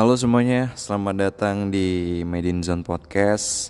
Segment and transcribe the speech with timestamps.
[0.00, 3.68] Halo semuanya, selamat datang di Made in Zone Podcast.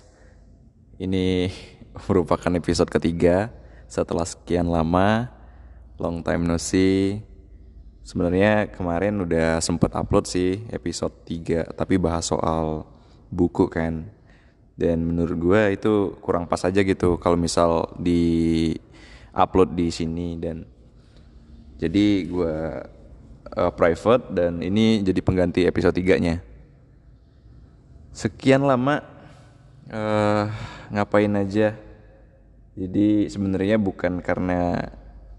[0.95, 1.51] Ini
[2.07, 3.51] merupakan episode ketiga
[3.91, 5.27] setelah sekian lama,
[5.99, 7.19] long time no see.
[8.07, 12.87] Sebenarnya kemarin udah sempet upload sih episode 3, tapi bahas soal
[13.27, 14.07] buku kan.
[14.79, 18.71] Dan menurut gue itu kurang pas aja gitu kalau misal di
[19.35, 20.63] upload di sini dan
[21.75, 22.55] jadi gue
[23.55, 26.39] uh, private dan ini jadi pengganti episode 3-nya.
[28.11, 29.03] Sekian lama
[29.91, 30.45] uh,
[30.91, 31.75] ngapain aja.
[32.75, 34.91] Jadi sebenarnya bukan karena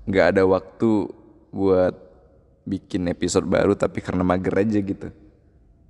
[0.05, 1.09] nggak ada waktu
[1.53, 1.95] buat
[2.63, 5.09] bikin episode baru tapi karena mager aja gitu.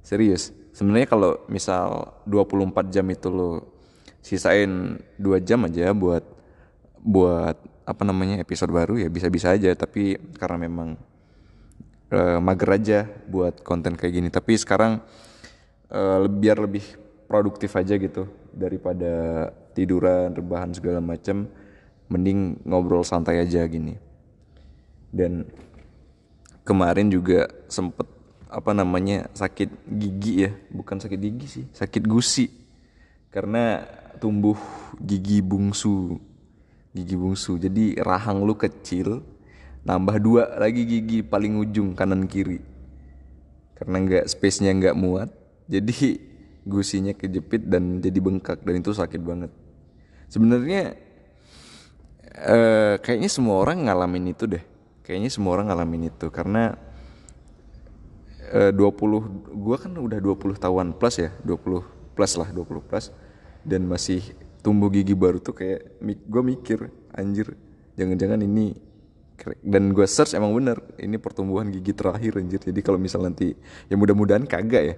[0.03, 0.51] Serius.
[0.73, 3.51] Sebenarnya kalau misal 24 jam itu lo
[4.23, 6.23] sisain 2 jam aja buat
[7.03, 10.95] buat apa namanya episode baru ya bisa-bisa aja tapi karena memang
[12.13, 14.29] uh, mager aja buat konten kayak gini.
[14.29, 15.01] Tapi sekarang
[15.89, 16.85] uh, biar lebih
[17.27, 21.49] produktif aja gitu daripada tiduran rebahan segala macam
[22.13, 23.97] mending ngobrol santai aja gini.
[25.09, 25.49] Dan
[26.63, 28.05] kemarin juga sempet
[28.53, 30.53] apa namanya sakit gigi ya.
[30.69, 32.53] Bukan sakit gigi sih sakit gusi.
[33.33, 33.81] Karena
[34.21, 34.61] tumbuh
[35.01, 36.21] gigi bungsu
[36.93, 37.57] gigi bungsu.
[37.57, 39.25] Jadi rahang lu kecil
[39.83, 42.63] nambah dua lagi gigi paling ujung kanan kiri.
[43.79, 45.31] Karena nggak space nya nggak muat
[45.67, 46.19] jadi
[46.63, 49.51] gusinya kejepit dan jadi bengkak dan itu sakit banget.
[50.31, 50.95] Sebenarnya
[52.33, 54.63] eh, kayaknya semua orang ngalamin itu deh.
[55.03, 56.79] Kayaknya semua orang ngalamin itu karena
[58.55, 63.11] eh, 20 gua kan udah 20 tahun plus ya 20 plus lah 20 plus
[63.67, 64.23] dan masih
[64.63, 66.79] tumbuh gigi baru tuh kayak gue mikir
[67.11, 67.59] anjir
[67.99, 68.79] jangan-jangan ini
[69.63, 72.63] dan gue search emang bener ini pertumbuhan gigi terakhir anjir.
[72.63, 73.59] Jadi kalau misal nanti
[73.91, 74.97] ya mudah-mudahan kagak ya.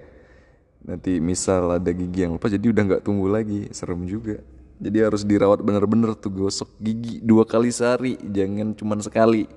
[0.85, 3.65] Nanti misal ada gigi yang lepas jadi udah nggak tumbuh lagi.
[3.73, 4.37] Serem juga.
[4.77, 8.21] Jadi harus dirawat bener-bener tuh gosok gigi dua kali sehari.
[8.21, 9.49] Jangan cuman sekali.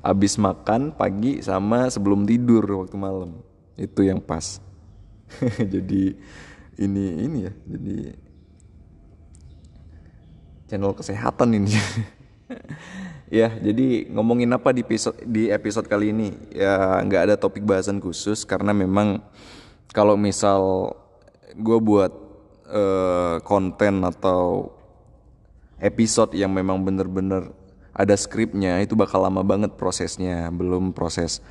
[0.00, 3.42] Abis makan pagi sama sebelum tidur waktu malam.
[3.74, 4.62] Itu yang pas.
[5.74, 6.14] Jadi
[6.78, 7.52] ini ini ya.
[7.66, 7.96] Jadi
[10.70, 11.74] channel kesehatan ini.
[13.30, 16.34] ya, jadi ngomongin apa di episode di episode kali ini?
[16.52, 19.22] Ya nggak ada topik bahasan khusus karena memang
[19.94, 20.92] kalau misal
[21.54, 22.12] gue buat
[22.70, 24.70] uh, konten atau
[25.80, 27.50] episode yang memang bener-bener
[27.90, 31.42] ada skripnya itu bakal lama banget prosesnya belum proses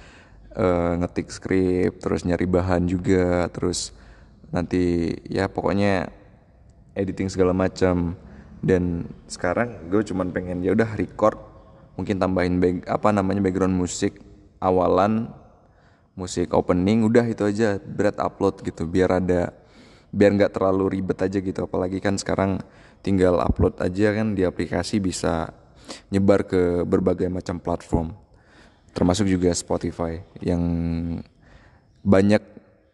[0.56, 3.92] uh, ngetik skrip terus nyari bahan juga terus
[4.50, 6.10] nanti ya pokoknya
[6.96, 8.16] editing segala macam
[8.64, 11.49] dan sekarang gue cuman pengen ya udah record
[12.00, 14.24] mungkin tambahin back, apa namanya background musik
[14.64, 15.28] awalan
[16.16, 19.52] musik opening udah itu aja berat upload gitu biar ada
[20.12, 21.60] biar nggak terlalu ribet aja gitu.
[21.64, 22.64] Apalagi kan sekarang
[23.04, 25.52] tinggal upload aja kan di aplikasi bisa
[26.12, 28.16] nyebar ke berbagai macam platform.
[28.96, 30.64] Termasuk juga Spotify yang
[32.02, 32.42] banyak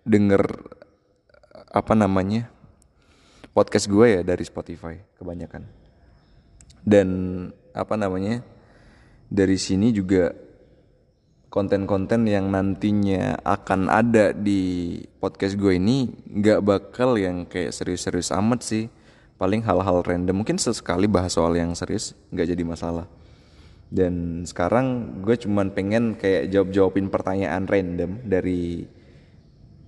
[0.05, 0.43] denger
[1.71, 2.51] apa namanya
[3.55, 5.65] podcast gue ya dari Spotify kebanyakan.
[6.85, 7.07] Dan
[7.73, 8.45] apa namanya
[9.29, 10.45] dari sini juga
[11.55, 18.59] konten-konten yang nantinya akan ada di podcast gue ini nggak bakal yang kayak serius-serius amat
[18.59, 18.85] sih.
[19.35, 20.43] Paling hal-hal random.
[20.43, 23.07] Mungkin sesekali bahas soal yang serius nggak jadi masalah.
[23.87, 28.83] Dan sekarang gue cuman pengen kayak jawab-jawabin pertanyaan random dari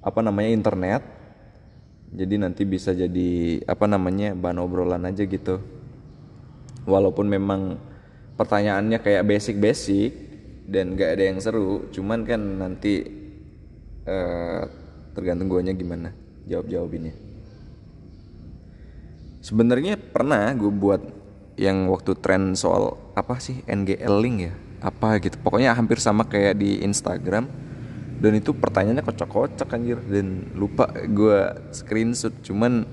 [0.04, 1.02] apa namanya internet.
[2.08, 5.60] Jadi nanti bisa jadi apa namanya bahan obrolan aja gitu.
[6.88, 7.76] Walaupun memang
[8.38, 10.12] pertanyaannya kayak basic-basic
[10.70, 11.90] dan gak ada yang seru.
[11.90, 13.04] Cuman kan nanti
[14.06, 14.64] uh,
[15.18, 16.14] tergantung guanya gimana
[16.48, 17.28] jawab jawabinnya
[19.48, 21.00] sebenarnya pernah gue buat
[21.56, 24.54] yang waktu tren soal apa sih NGL link ya?
[24.84, 25.40] Apa gitu.
[25.42, 27.48] Pokoknya hampir sama kayak di Instagram.
[28.18, 29.98] Dan itu pertanyaannya kocak-kocak anjir.
[30.06, 31.40] Dan lupa gue
[31.74, 32.36] screenshot.
[32.46, 32.86] Cuman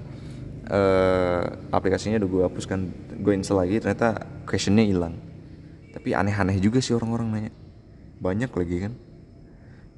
[0.71, 1.43] uh,
[1.75, 2.81] aplikasinya udah gue hapuskan
[3.21, 5.17] gue install lagi ternyata questionnya hilang
[6.05, 7.53] tapi aneh-aneh juga sih orang-orang nanya.
[8.21, 8.93] Banyak lagi kan.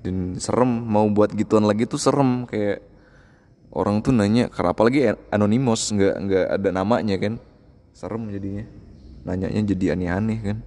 [0.07, 2.47] Dan serem mau buat gituan lagi tuh serem.
[2.47, 2.87] Kayak
[3.75, 7.43] orang tuh nanya karena apalagi anonymous nggak nggak ada namanya kan.
[7.91, 8.63] Serem jadinya.
[9.27, 10.59] Nanyanya jadi aneh-aneh kan.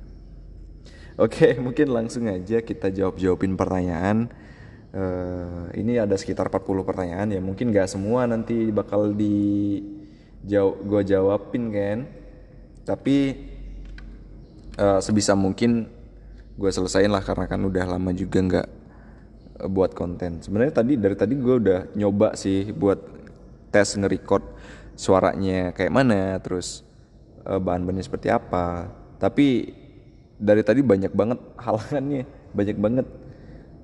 [1.15, 4.27] Oke, mungkin langsung aja kita jawab-jawabin pertanyaan.
[4.91, 7.39] Uh, ini ada sekitar 40 pertanyaan ya.
[7.39, 9.79] Mungkin gak semua nanti bakal di
[10.43, 11.97] jawab gue jawabin kan.
[12.83, 13.47] Tapi
[14.79, 15.91] uh, sebisa mungkin
[16.55, 18.67] gue selesain lah karena kan udah lama juga nggak
[19.59, 20.39] uh, buat konten.
[20.39, 22.97] Sebenarnya tadi dari tadi gue udah nyoba sih buat
[23.69, 24.41] tes nge-record
[24.97, 26.81] suaranya kayak mana terus
[27.43, 28.89] uh, bahan-bahannya seperti apa.
[29.19, 29.75] Tapi
[30.39, 32.23] dari tadi banyak banget halangannya
[32.55, 33.07] banyak banget.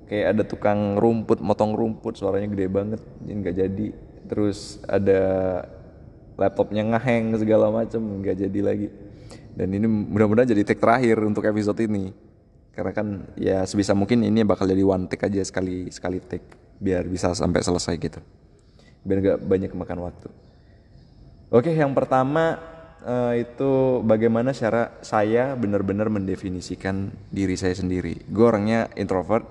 [0.06, 3.86] Kayak ada tukang rumput motong rumput suaranya gede banget jadi nggak jadi.
[4.26, 5.22] Terus ada
[6.36, 8.88] laptopnya ngeheng segala macam nggak jadi lagi
[9.56, 12.12] dan ini mudah-mudahan jadi take terakhir untuk episode ini.
[12.76, 16.44] Karena kan ya sebisa mungkin ini bakal jadi one take aja sekali sekali take
[16.76, 18.20] biar bisa sampai selesai gitu.
[19.00, 20.28] Biar gak banyak makan waktu.
[21.48, 22.60] Oke yang pertama
[23.00, 28.28] uh, itu bagaimana cara saya benar-benar mendefinisikan diri saya sendiri.
[28.28, 29.48] Gue orangnya introvert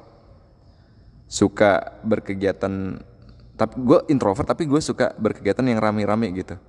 [1.26, 3.02] suka berkegiatan
[3.58, 6.62] tapi gue introvert tapi gue suka berkegiatan yang rame-rame gitu.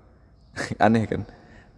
[0.81, 1.29] Aneh kan?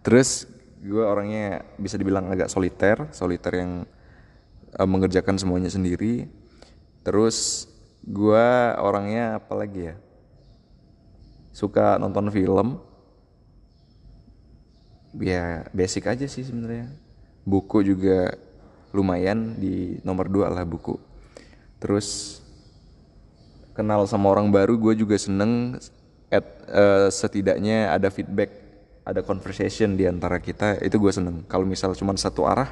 [0.07, 0.47] Terus
[0.79, 3.71] gue orangnya bisa dibilang agak soliter soliter yang
[4.75, 6.31] uh, mengerjakan semuanya sendiri.
[7.03, 7.67] Terus
[8.03, 8.47] gue
[8.79, 9.95] orangnya apa lagi ya?
[11.51, 12.79] Suka nonton film.
[15.19, 16.87] Ya basic aja sih sebenarnya.
[17.43, 18.37] Buku juga
[18.93, 20.95] lumayan di nomor dua lah buku.
[21.81, 22.39] Terus
[23.73, 25.79] kenal sama orang baru gue juga seneng
[26.29, 28.58] at, uh, setidaknya ada feedback
[29.09, 31.41] ada conversation di antara kita itu gue seneng.
[31.49, 32.69] Kalau misal cuma satu arah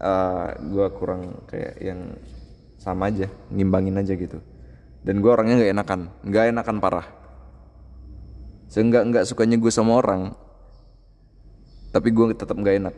[0.00, 2.00] uh, eh, gue kurang kayak yang
[2.80, 4.40] sama aja ngimbangin aja gitu.
[5.04, 7.06] Dan gue orangnya nggak enakan nggak enakan parah.
[8.72, 10.32] Seenggak nggak sukanya gue sama orang
[11.92, 12.96] tapi gue tetap nggak enak.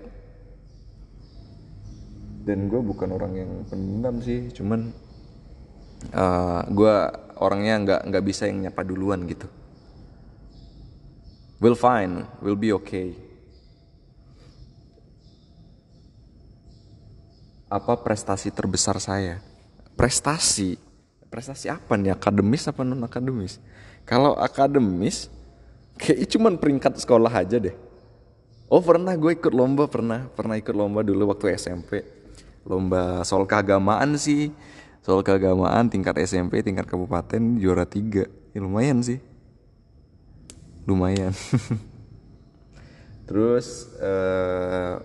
[2.46, 4.94] Dan gue bukan orang yang pendendam sih cuman
[6.14, 6.94] uh, eh, gue
[7.42, 9.50] orangnya nggak nggak bisa yang nyapa duluan gitu
[11.64, 13.16] We'll fine, we'll be okay.
[17.72, 19.40] Apa prestasi terbesar saya?
[19.96, 20.76] Prestasi?
[21.32, 22.12] Prestasi apa nih?
[22.12, 23.64] Akademis apa non akademis?
[24.04, 25.32] Kalau akademis,
[25.96, 27.72] kayak cuman peringkat sekolah aja deh.
[28.68, 32.04] Oh pernah gue ikut lomba pernah pernah ikut lomba dulu waktu SMP
[32.64, 34.52] lomba soal keagamaan sih
[35.00, 38.24] soal keagamaan tingkat SMP tingkat kabupaten juara tiga
[38.56, 39.20] ya lumayan sih
[40.84, 41.32] lumayan.
[43.28, 45.00] Terus uh,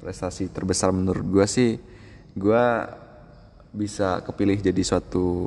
[0.00, 1.76] prestasi terbesar menurut gue sih
[2.32, 2.64] gue
[3.70, 5.46] bisa kepilih jadi suatu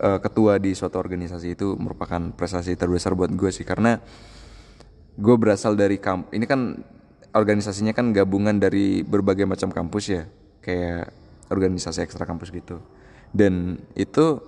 [0.00, 3.68] uh, ketua di suatu organisasi itu merupakan prestasi terbesar buat gue sih.
[3.68, 4.00] Karena
[5.16, 6.80] gue berasal dari kamp ini kan
[7.36, 10.24] organisasinya kan gabungan dari berbagai macam kampus ya.
[10.64, 11.12] Kayak
[11.52, 12.80] organisasi ekstra kampus gitu.
[13.30, 14.40] Dan itu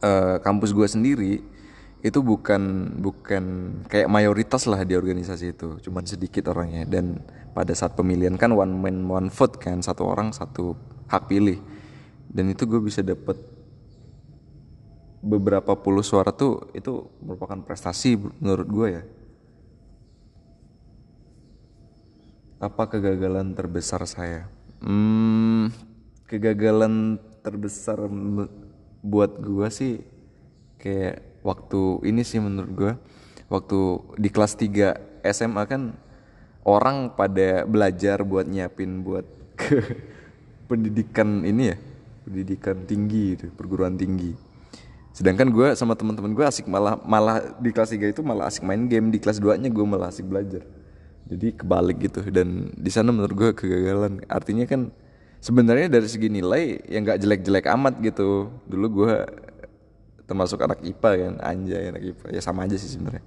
[0.00, 1.55] uh, kampus gue sendiri
[2.06, 3.44] itu bukan bukan
[3.90, 6.86] kayak mayoritas lah di organisasi itu cuman sedikit orangnya.
[6.86, 7.18] Dan
[7.50, 10.78] pada saat pemilihan kan one man one vote kan satu orang satu
[11.10, 11.58] hak pilih.
[12.30, 13.34] Dan itu gue bisa dapet
[15.18, 19.02] beberapa puluh suara tuh itu merupakan prestasi menurut gue ya.
[22.62, 24.46] Apa kegagalan terbesar saya?
[24.78, 25.74] Hmm,
[26.30, 28.06] kegagalan terbesar
[29.02, 29.94] buat gue sih
[30.78, 32.92] kayak waktu ini sih menurut gue
[33.46, 33.78] waktu
[34.18, 35.94] di kelas 3 SMA kan
[36.66, 39.22] orang pada belajar buat nyiapin buat
[39.60, 39.78] ke
[40.66, 41.76] pendidikan ini ya
[42.26, 44.34] pendidikan tinggi itu perguruan tinggi.
[45.14, 48.90] Sedangkan gue sama teman-teman gue asik malah malah di kelas 3 itu malah asik main
[48.90, 50.66] game di kelas 2 nya gue malah asik belajar.
[51.30, 54.20] Jadi kebalik gitu dan di sana menurut gue kegagalan.
[54.26, 54.90] Artinya kan
[55.40, 58.50] sebenarnya dari segi nilai yang nggak jelek-jelek amat gitu.
[58.66, 59.14] Dulu gue
[60.26, 63.22] termasuk anak IPA kan anjay anak IPA ya sama aja sih sebenarnya.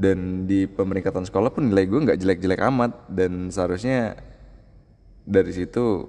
[0.00, 2.92] Dan di pemeringkatan sekolah pun nilai gue nggak jelek-jelek amat.
[3.12, 4.16] Dan seharusnya
[5.28, 6.08] dari situ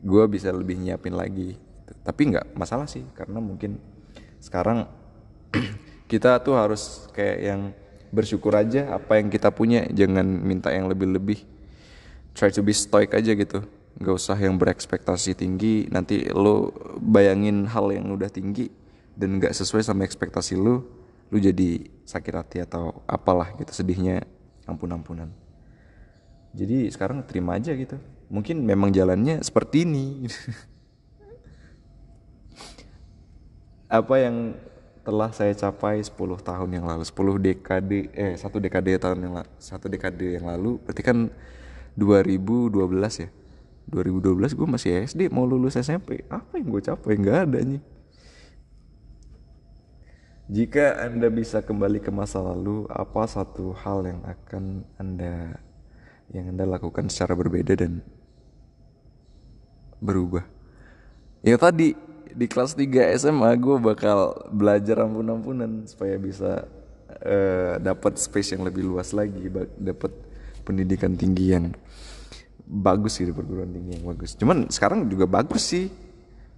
[0.00, 1.58] gue bisa lebih nyiapin lagi.
[2.06, 3.82] Tapi nggak masalah sih karena mungkin
[4.38, 4.86] sekarang
[6.10, 7.60] kita tuh harus kayak yang
[8.14, 9.90] bersyukur aja apa yang kita punya.
[9.90, 11.42] Jangan minta yang lebih-lebih.
[12.38, 17.92] Try to be stoic aja gitu nggak usah yang berekspektasi tinggi nanti lo bayangin hal
[17.92, 18.72] yang udah tinggi
[19.12, 20.88] dan nggak sesuai sama ekspektasi lo
[21.30, 24.26] lo jadi sakit hati atau apalah gitu sedihnya
[24.66, 25.30] ampun-ampunan.
[26.50, 27.94] Jadi sekarang terima aja gitu.
[28.26, 30.26] Mungkin memang jalannya seperti ini.
[33.90, 34.54] Apa yang
[35.06, 39.88] telah saya capai 10 tahun yang lalu 10 dekade eh satu dekade tahun yang satu
[39.88, 41.32] dekade yang lalu berarti kan
[41.96, 42.78] 2012
[43.24, 43.28] ya
[43.88, 47.16] 2012 gue masih SD mau lulus SMP apa yang gue capai?
[47.16, 47.82] Nggak ada nih
[50.50, 55.62] jika anda bisa kembali ke masa lalu apa satu hal yang akan anda
[56.34, 58.02] yang anda lakukan secara berbeda dan
[60.02, 60.42] berubah?
[61.46, 61.94] Ya tadi
[62.34, 66.66] di kelas 3 SMA gue bakal belajar ampun-ampunan supaya bisa
[67.22, 69.46] uh, dapat space yang lebih luas lagi
[69.78, 70.10] dapat
[70.66, 71.70] pendidikan tinggi yang
[72.70, 74.38] bagus sih di perguruan tinggi yang bagus.
[74.38, 75.90] Cuman sekarang juga bagus sih.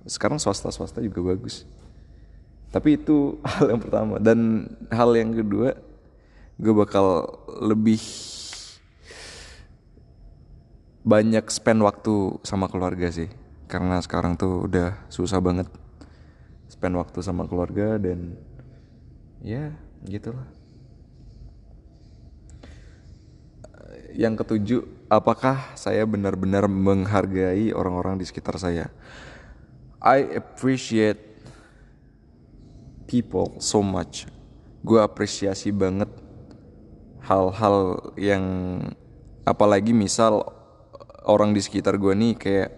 [0.04, 1.64] Sekarang swasta swasta juga bagus.
[2.69, 4.21] Tapi itu hal yang pertama.
[4.21, 5.73] Dan hal yang kedua
[6.61, 7.33] gue bakal
[7.64, 7.99] lebih
[11.02, 13.33] banyak spend waktu sama keluarga sih.
[13.73, 15.64] Karena sekarang tuh udah susah banget
[16.69, 18.37] spend waktu sama keluarga dan
[19.40, 19.73] ya
[20.04, 20.45] gitulah.
[24.12, 24.81] Yang ketujuh
[25.12, 28.88] apakah saya benar-benar menghargai orang-orang di sekitar saya?
[30.00, 31.21] I appreciate
[33.04, 34.25] people so much.
[34.81, 36.09] Gue apresiasi banget
[37.23, 38.45] hal-hal yang
[39.45, 40.49] apalagi misal
[41.28, 42.71] orang di sekitar gue nih kayak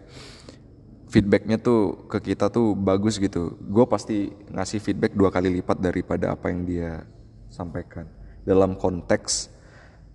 [1.08, 3.56] feedbacknya tuh ke kita tuh bagus gitu.
[3.62, 7.06] Gue pasti ngasih feedback dua kali lipat daripada apa yang dia
[7.48, 8.10] sampaikan.
[8.44, 9.48] Dalam konteks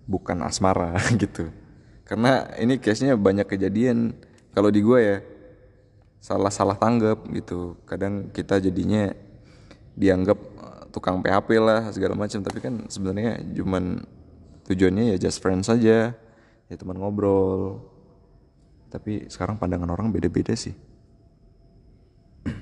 [0.06, 1.50] bukan asmara gitu
[2.10, 4.18] karena ini case-nya banyak kejadian.
[4.50, 5.22] Kalau di gue ya
[6.18, 7.78] salah-salah tanggap gitu.
[7.86, 9.14] Kadang kita jadinya
[9.94, 12.42] dianggap eh, tukang PHP lah segala macam.
[12.42, 14.02] Tapi kan sebenarnya cuman
[14.66, 16.10] tujuannya ya just friends saja.
[16.66, 17.78] Ya teman ngobrol.
[18.90, 20.74] Tapi sekarang pandangan orang beda-beda sih.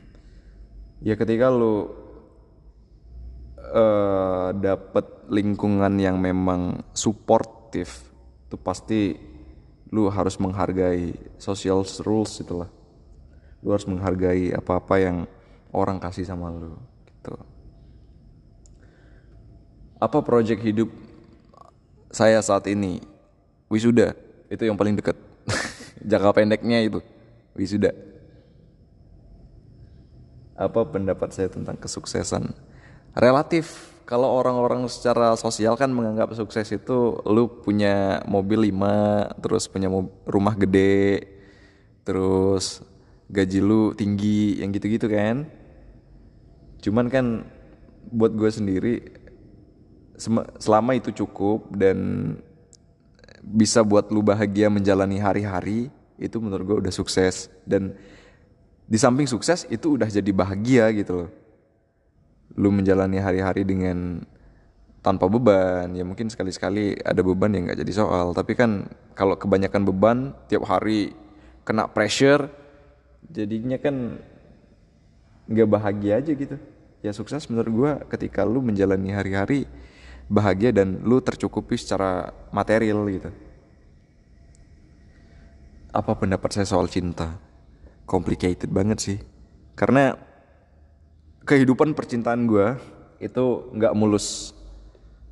[1.08, 1.94] Ya ketika lu
[3.70, 8.08] uh, dapet lingkungan yang memang suportif
[8.48, 9.27] itu pasti
[9.88, 12.68] lu harus menghargai social rules itulah.
[13.64, 15.16] Lu harus menghargai apa-apa yang
[15.73, 16.76] orang kasih sama lu
[17.09, 17.35] gitu.
[19.99, 20.90] Apa project hidup
[22.12, 23.02] saya saat ini?
[23.68, 24.16] Wisuda
[24.49, 25.12] itu yang paling dekat
[26.09, 27.04] jangka pendeknya itu
[27.52, 27.92] wisuda.
[30.57, 32.50] Apa pendapat saya tentang kesuksesan?
[33.12, 39.92] Relatif kalau orang-orang secara sosial kan menganggap sukses itu lu punya mobil lima terus punya
[40.24, 41.28] rumah gede
[42.08, 42.80] terus
[43.28, 45.44] gaji lu tinggi yang gitu-gitu kan.
[46.80, 47.44] Cuman kan
[48.08, 48.94] buat gue sendiri
[50.56, 52.32] selama itu cukup dan
[53.44, 57.52] bisa buat lu bahagia menjalani hari-hari itu menurut gue udah sukses.
[57.68, 57.92] Dan
[58.88, 61.30] di samping sukses itu udah jadi bahagia gitu loh
[62.56, 64.24] lu menjalani hari-hari dengan
[65.02, 68.32] tanpa beban ya mungkin sekali-sekali ada beban yang nggak jadi soal.
[68.32, 71.12] Tapi kan kalau kebanyakan beban tiap hari
[71.64, 72.48] kena pressure
[73.28, 74.20] jadinya kan
[75.48, 76.56] nggak bahagia aja gitu.
[77.00, 79.70] Ya sukses menurut gue ketika lu menjalani hari-hari
[80.28, 83.30] bahagia dan lu tercukupi secara material gitu.
[85.88, 87.40] Apa pendapat saya soal cinta?
[88.04, 89.18] Complicated banget sih.
[89.72, 90.27] Karena
[91.48, 92.76] kehidupan percintaan gue
[93.24, 94.52] itu nggak mulus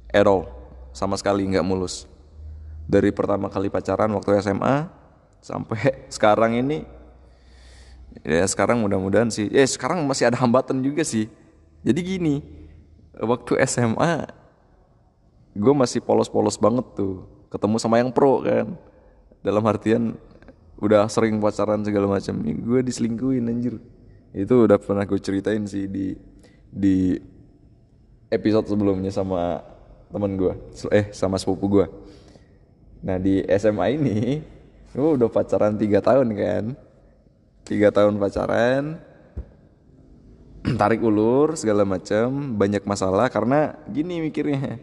[0.09, 0.25] at
[0.97, 2.09] sama sekali nggak mulus.
[2.89, 4.89] Dari pertama kali pacaran waktu SMA
[5.45, 6.89] sampai sekarang ini
[8.25, 9.53] ya sekarang mudah-mudahan sih.
[9.53, 11.29] Eh sekarang masih ada hambatan juga sih.
[11.85, 12.35] Jadi gini
[13.13, 14.25] waktu SMA
[15.53, 17.29] gue masih polos-polos banget tuh.
[17.53, 18.73] Ketemu sama yang pro kan.
[19.45, 20.17] Dalam artian
[20.81, 22.41] udah sering pacaran segala macam.
[22.41, 23.77] Gue diselingkuhin anjir
[24.37, 26.13] itu udah pernah gue ceritain sih di
[26.69, 27.17] di
[28.29, 29.65] episode sebelumnya sama
[30.13, 30.53] temen gue
[30.93, 31.87] eh sama sepupu gue
[33.01, 34.19] nah di SMA ini
[34.97, 36.65] gue udah pacaran tiga tahun kan.
[37.69, 38.97] Tiga tahun pacaran
[40.81, 43.29] tarik ulur segala macam banyak masalah.
[43.29, 44.81] Karena gini mikirnya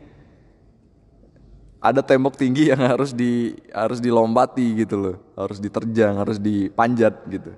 [1.81, 5.17] ada tembok tinggi yang harus di harus dilompati gitu loh.
[5.33, 7.51] Harus diterjang harus dipanjat gitu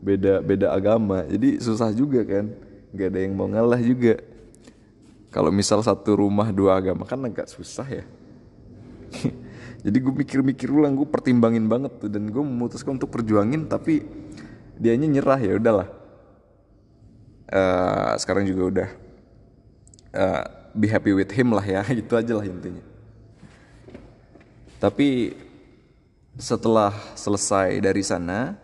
[0.00, 1.24] beda beda agama.
[1.24, 2.52] Jadi susah juga kan?
[2.92, 4.20] Nggak ada yang mau ngalah juga.
[5.32, 8.04] Kalau misal satu rumah dua agama kan agak susah ya.
[9.84, 12.10] Jadi gue mikir-mikir ulang gue pertimbangin banget tuh.
[12.10, 14.02] Dan gue memutuskan untuk perjuangin tapi
[14.80, 15.88] dianya nyerah ya udahlah.
[17.46, 18.88] Uh, sekarang juga udah.
[20.16, 20.44] Uh,
[20.76, 22.84] be happy with him lah ya itu aja lah intinya.
[24.76, 25.32] Tapi
[26.36, 28.60] setelah selesai dari sana,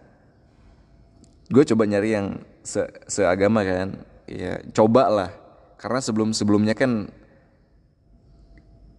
[1.52, 4.00] gue coba nyari yang se seagama kan.
[4.25, 5.30] Ya coba lah,
[5.76, 7.12] karena sebelum sebelumnya kan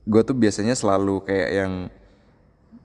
[0.06, 1.74] gue tuh biasanya selalu kayak yang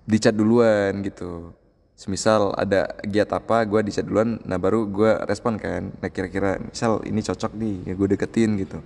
[0.09, 1.53] dicat duluan gitu.
[1.99, 5.93] Semisal ada giat apa, gue dicat duluan, nah baru gue respon kan.
[5.99, 8.79] Nah kira-kira misal ini cocok nih, ya gue deketin gitu.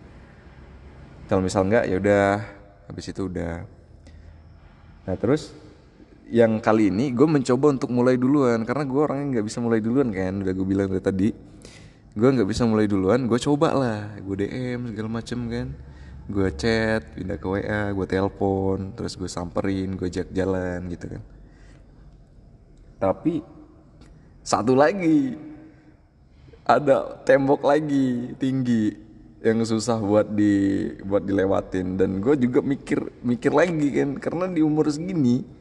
[1.28, 2.24] Kalau misal enggak, ya udah,
[2.88, 3.68] habis itu udah
[5.02, 5.50] Nah terus
[6.32, 10.08] yang kali ini gue mencoba untuk mulai duluan karena gue orangnya nggak bisa mulai duluan
[10.08, 11.28] kan udah gue bilang dari tadi.
[12.16, 15.68] Gue nggak bisa mulai duluan gue coba lah gue dm segala macem kan.
[16.32, 17.60] Gue chat pindah ke wa
[17.92, 21.22] gue telepon terus gue samperin gue jak jalan gitu kan.
[22.96, 23.44] Tapi
[24.40, 25.36] satu lagi
[26.64, 28.96] ada tembok lagi tinggi
[29.44, 32.00] yang susah buat di buat dilewatin.
[32.00, 35.60] Dan gue juga mikir mikir lagi kan karena di umur segini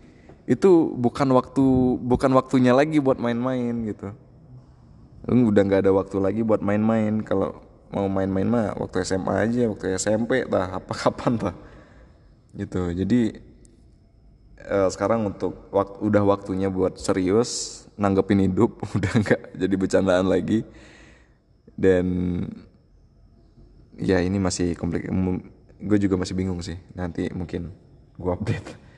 [0.52, 1.64] itu bukan waktu
[2.04, 4.12] bukan waktunya lagi buat main-main gitu.
[5.32, 7.24] Lu udah nggak ada waktu lagi buat main-main.
[7.24, 11.56] Kalau mau main-main mah waktu SMA aja waktu SMP tah apa kapan tah.
[12.52, 12.84] Gitu.
[12.92, 13.40] Jadi
[14.68, 20.68] uh, sekarang untuk waktu udah waktunya buat serius nanggepin hidup udah nggak jadi bercandaan lagi.
[21.80, 22.06] Dan
[23.96, 25.08] ya ini masih komplik
[25.80, 26.76] gue juga masih bingung sih.
[26.92, 27.72] Nanti mungkin
[28.20, 28.91] gue update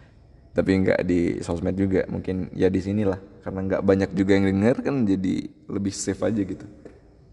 [0.53, 4.85] tapi nggak di sosmed juga mungkin ya di sinilah karena nggak banyak juga yang denger
[4.85, 6.65] kan jadi lebih safe aja gitu.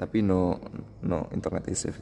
[0.01, 0.57] Tapi no
[1.05, 2.01] no internet is safe.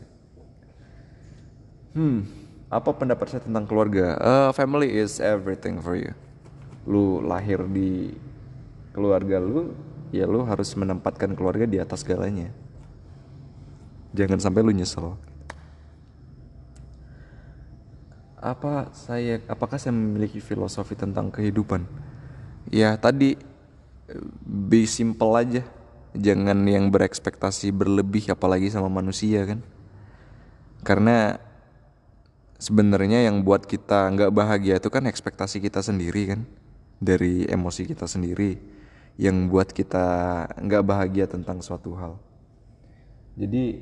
[1.93, 4.15] Hmm apa pendapat saya tentang keluarga?
[4.21, 6.13] Uh, family is everything for you.
[6.85, 8.13] Lu lahir di
[8.93, 9.73] keluarga lu
[10.13, 12.53] ya lu harus menempatkan keluarga di atas segalanya.
[14.13, 15.17] Jangan sampai lu nyesel
[18.39, 21.85] apa saya apakah saya memiliki filosofi tentang kehidupan?
[22.73, 23.37] Ya tadi
[24.45, 25.63] be simple aja.
[26.17, 29.61] Jangan yang berekspektasi berlebih apalagi sama manusia kan?
[30.83, 31.37] Karena
[32.59, 36.41] sebenarnya yang buat kita nggak bahagia itu kan ekspektasi kita sendiri kan?
[36.99, 38.59] Dari emosi kita sendiri
[39.21, 40.07] yang buat kita
[40.59, 42.19] nggak bahagia tentang suatu hal.
[43.39, 43.79] Jadi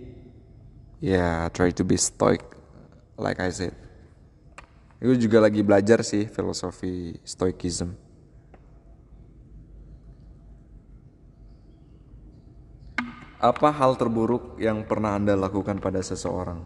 [1.01, 2.43] ya try to be stoic
[3.21, 3.86] like I said
[5.03, 8.07] itu juga lagi belajar sih filosofi stoicism
[13.41, 16.65] apa hal terburuk yang pernah anda lakukan pada seseorang?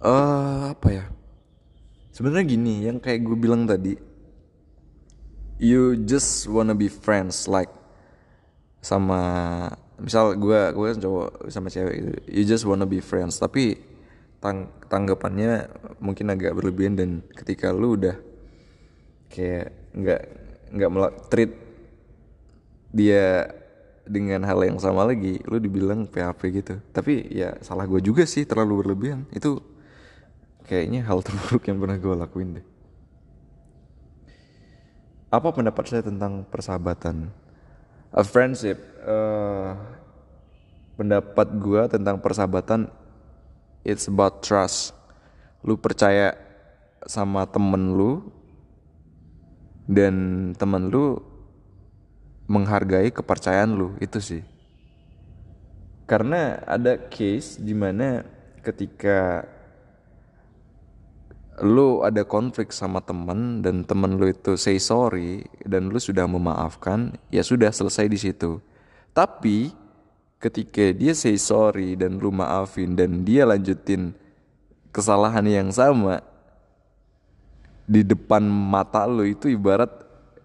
[0.00, 1.04] Eh uh, apa ya?
[2.10, 3.94] Sebenarnya gini yang kayak gue bilang tadi
[5.58, 7.70] you just wanna be friends like
[8.82, 9.20] sama
[9.98, 13.38] misal gue gue kan cowok sama cewek gitu you just wanna be friends.
[13.38, 13.78] Tapi
[14.38, 15.66] tang tanggapannya
[15.98, 18.16] mungkin agak berlebihan dan ketika lu udah
[19.28, 20.22] kayak nggak
[20.72, 20.90] nggak
[21.28, 21.52] treat
[22.94, 23.50] dia
[24.08, 26.74] dengan hal yang sama lagi lu dibilang PHP gitu.
[26.90, 29.28] Tapi ya salah gue juga sih terlalu berlebihan.
[29.28, 29.60] Itu
[30.64, 32.66] kayaknya hal terburuk yang pernah gue lakuin deh.
[35.28, 37.28] Apa pendapat saya tentang persahabatan?
[38.08, 39.76] A friendship uh,
[40.96, 42.88] pendapat gue tentang persahabatan
[43.88, 44.92] it's about trust.
[45.64, 46.36] Lu percaya
[47.08, 48.28] sama temen lu
[49.88, 51.16] dan temen lu
[52.44, 54.42] menghargai kepercayaan lu itu sih.
[56.04, 58.24] Karena ada case di mana
[58.60, 59.44] ketika
[61.64, 67.16] lu ada konflik sama temen dan temen lu itu say sorry dan lu sudah memaafkan
[67.32, 68.60] ya sudah selesai di situ.
[69.12, 69.87] Tapi
[70.38, 74.14] ketika dia say sorry dan lu maafin dan dia lanjutin
[74.94, 76.22] kesalahan yang sama
[77.88, 79.90] di depan mata lu itu ibarat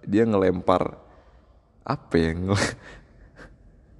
[0.03, 0.97] dia ngelempar
[1.83, 2.31] apa ya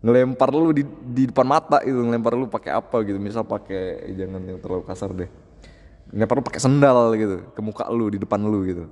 [0.03, 0.84] ngelempar lu di,
[1.15, 3.17] di depan mata itu ngelempar lu pakai apa gitu.
[3.17, 5.32] Misal pakai jangan yang terlalu kasar deh.
[6.12, 8.86] Ngelempar lu pakai sendal gitu ke muka lu di depan lu gitu.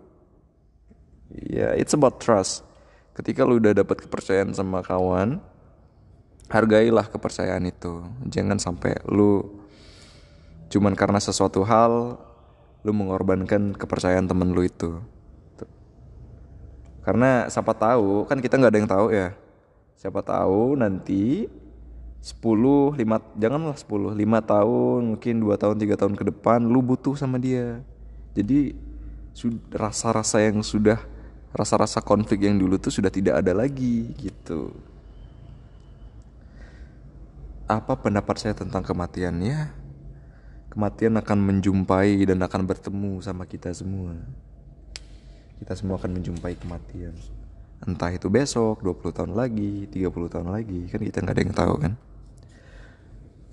[1.52, 2.64] Ya yeah, it's about trust.
[3.12, 5.44] Ketika lu udah dapat kepercayaan sama kawan
[6.52, 9.48] hargailah kepercayaan itu jangan sampai lu
[10.68, 12.20] cuman karena sesuatu hal
[12.84, 15.00] lu mengorbankan kepercayaan temen lu itu
[17.02, 19.34] karena siapa tahu kan kita nggak ada yang tahu ya
[19.96, 21.48] siapa tahu nanti
[22.22, 27.18] 10, 5, janganlah 10, 5 tahun, mungkin 2 tahun, 3 tahun ke depan lu butuh
[27.18, 27.82] sama dia.
[28.38, 28.78] Jadi
[29.74, 31.02] rasa-rasa yang sudah
[31.50, 34.70] rasa-rasa konflik yang dulu tuh sudah tidak ada lagi gitu.
[37.72, 39.72] Apa pendapat saya tentang kematian ya?
[40.76, 44.12] Kematian akan menjumpai dan akan bertemu sama kita semua.
[45.56, 47.16] Kita semua akan menjumpai kematian.
[47.88, 51.74] Entah itu besok, 20 tahun lagi, 30 tahun lagi, kan kita nggak ada yang tahu
[51.80, 51.94] kan.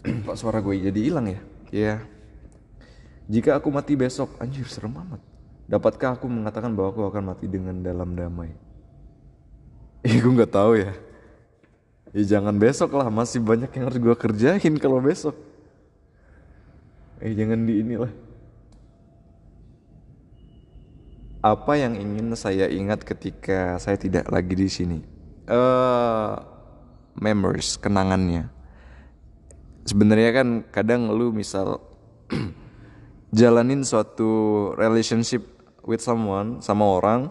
[0.27, 1.41] Kok suara gue jadi hilang ya?
[1.71, 1.95] Ya.
[3.31, 5.23] Jika aku mati besok, anjir serem amat.
[5.71, 8.51] Dapatkah aku mengatakan bahwa aku akan mati dengan dalam damai?
[10.07, 10.91] Eh gue nggak tahu ya.
[12.19, 15.39] Ya jangan besok lah, masih banyak yang harus gue kerjain kalau besok.
[17.23, 18.11] Eh jangan di inilah.
[21.39, 24.99] apa yang ingin saya ingat ketika saya tidak lagi di sini?
[25.47, 26.35] Uh,
[27.15, 28.51] memories, kenangannya.
[29.87, 31.79] Sebenarnya kan kadang lu misal
[33.39, 35.47] jalanin suatu relationship
[35.87, 37.31] with someone sama orang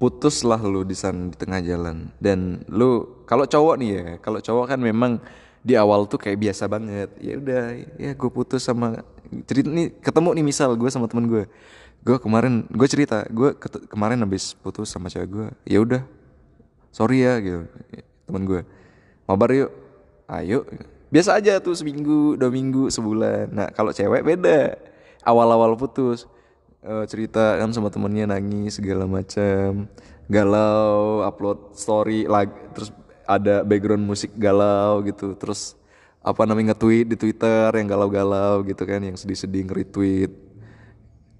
[0.00, 2.08] putuslah lu di sana di tengah jalan.
[2.16, 5.20] Dan lu kalau cowok nih ya kalau cowok kan memang
[5.60, 7.12] di awal tuh kayak biasa banget.
[7.20, 7.62] Ya udah
[8.00, 9.04] ya gue putus sama
[9.44, 11.44] cerita nih ketemu nih misal gue sama temen gue
[12.00, 16.02] gue kemarin gue cerita gue ke kemarin habis putus sama cewek gue ya udah
[16.88, 17.68] sorry ya gitu
[18.24, 18.64] temen gue
[19.28, 19.70] mabar yuk
[20.32, 20.64] ayo
[21.10, 23.50] biasa aja tuh seminggu dua minggu sebulan.
[23.50, 24.78] Nah kalau cewek beda.
[25.20, 26.24] Awal-awal putus
[26.84, 29.88] uh, cerita kan sama temennya nangis segala macam
[30.30, 32.94] galau upload story lagi terus
[33.26, 35.38] ada background musik galau gitu.
[35.38, 35.78] Terus
[36.20, 40.32] apa namanya nge-tweet di Twitter yang galau-galau gitu kan yang sedih-sedih nge-retweet.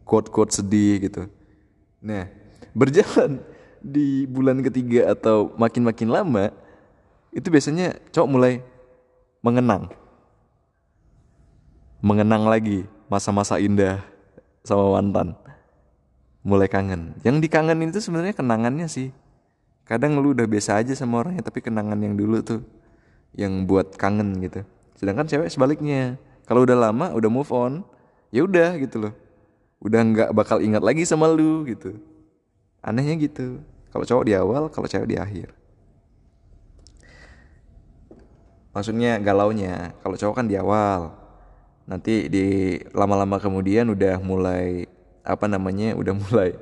[0.06, 1.22] Quote-quote sedih gitu.
[2.02, 2.30] Nah
[2.74, 3.42] berjalan
[3.94, 6.54] di bulan ketiga atau makin-makin lama
[7.30, 8.54] itu biasanya cowok mulai
[9.42, 9.90] mengenang.
[12.00, 14.00] Mengenang lagi masa-masa indah
[14.70, 15.34] sama mantan.
[16.46, 17.18] Mulai kangen.
[17.26, 19.10] Yang dikangenin itu sebenarnya kenangannya sih.
[19.84, 22.62] Kadang lu udah biasa aja sama orangnya tapi kenangan yang dulu tuh
[23.34, 24.62] yang buat kangen gitu.
[24.94, 26.14] Sedangkan cewek sebaliknya.
[26.46, 27.82] Kalau udah lama udah move on
[28.30, 29.14] ya udah gitu loh.
[29.82, 31.98] Udah nggak bakal ingat lagi sama lu gitu.
[32.80, 33.58] Anehnya gitu.
[33.90, 35.50] Kalau cowok di awal kalau cewek di akhir.
[38.70, 41.19] Maksudnya galaunya kalau cowok kan di awal
[41.90, 44.86] nanti di lama-lama kemudian udah mulai
[45.26, 46.54] apa namanya udah mulai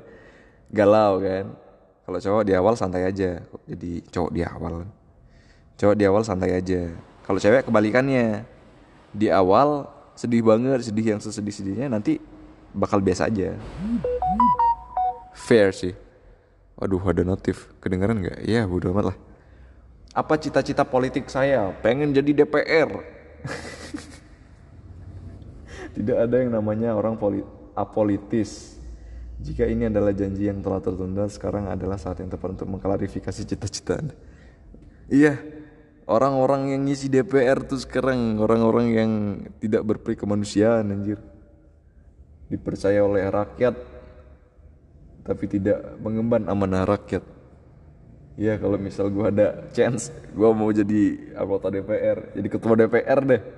[0.73, 1.45] galau kan.
[2.09, 4.89] Kalau cowok di awal santai aja jadi cowok di awal?
[5.77, 6.89] Cowok di awal santai aja.
[7.21, 8.57] Kalau cewek kebalikannya.
[9.09, 12.21] Di awal sedih banget sedih yang sesedih sedihnya nanti
[12.73, 13.53] bakal biasa aja.
[15.33, 15.93] Fair sih.
[16.77, 17.69] Waduh ada notif.
[17.81, 18.45] Kedengaran nggak?
[18.45, 19.17] Ya bodo amat lah.
[20.13, 21.69] Apa cita-cita politik saya?
[21.85, 22.89] Pengen jadi DPR
[25.95, 27.17] Tidak ada yang namanya orang
[27.73, 28.77] apolitis.
[29.39, 33.95] Jika ini adalah janji yang telah tertunda, sekarang adalah saat yang tepat untuk mengklarifikasi cita-cita
[33.95, 34.15] Anda.
[35.07, 35.39] Iya,
[36.11, 39.11] orang-orang yang ngisi DPR tuh sekarang orang-orang yang
[39.63, 41.23] tidak berperi kemanusiaan anjir.
[42.51, 43.77] Dipercaya oleh rakyat
[45.23, 47.21] tapi tidak mengemban amanah rakyat.
[48.39, 53.41] Iya kalau misal gue ada chance gue mau jadi anggota DPR jadi ketua DPR deh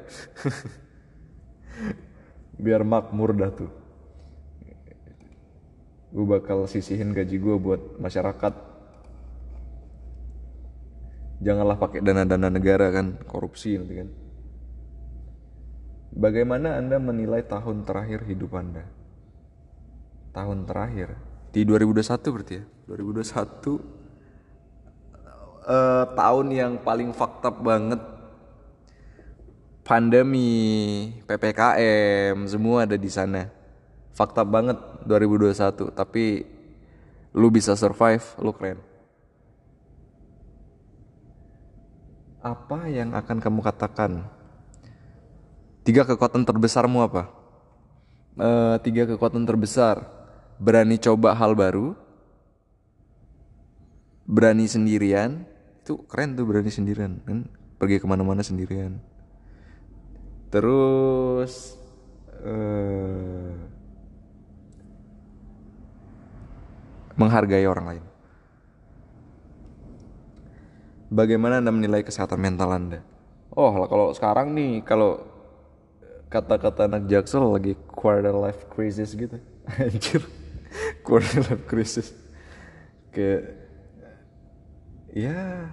[2.58, 3.72] biar makmur dah tuh.
[6.12, 8.54] Gue bakal sisihin gaji gue buat masyarakat.
[11.42, 14.10] Janganlah pakai dana-dana negara kan korupsi nanti kan.
[16.12, 18.84] Bagaimana anda menilai tahun terakhir hidup anda?
[20.36, 21.16] Tahun terakhir?
[21.56, 22.64] Di 2021 berarti ya?
[22.92, 23.80] 2021 uh,
[25.72, 28.11] eh, tahun yang paling fakta banget
[29.92, 33.52] pandemi, PPKM, semua ada di sana.
[34.16, 36.48] Fakta banget 2021, tapi
[37.36, 38.80] lu bisa survive, lu keren.
[42.40, 44.24] Apa yang akan kamu katakan?
[45.84, 47.28] Tiga kekuatan terbesarmu apa?
[48.40, 48.50] E,
[48.88, 50.08] tiga kekuatan terbesar.
[50.56, 52.00] Berani coba hal baru.
[54.24, 55.44] Berani sendirian.
[55.84, 57.20] Itu keren tuh berani sendirian.
[57.28, 59.12] Kan pergi ke mana-mana sendirian
[60.52, 61.80] terus
[62.44, 63.56] uh,
[67.16, 68.06] menghargai orang lain.
[71.12, 73.00] Bagaimana anda menilai kesehatan mental anda?
[73.52, 75.20] Oh kalau sekarang nih kalau
[76.32, 79.40] kata-kata anak jaksel lagi quarter life crisis gitu.
[79.80, 80.24] Anjir.
[81.04, 82.16] Quarter life crisis.
[83.12, 83.60] Ke
[85.12, 85.68] ya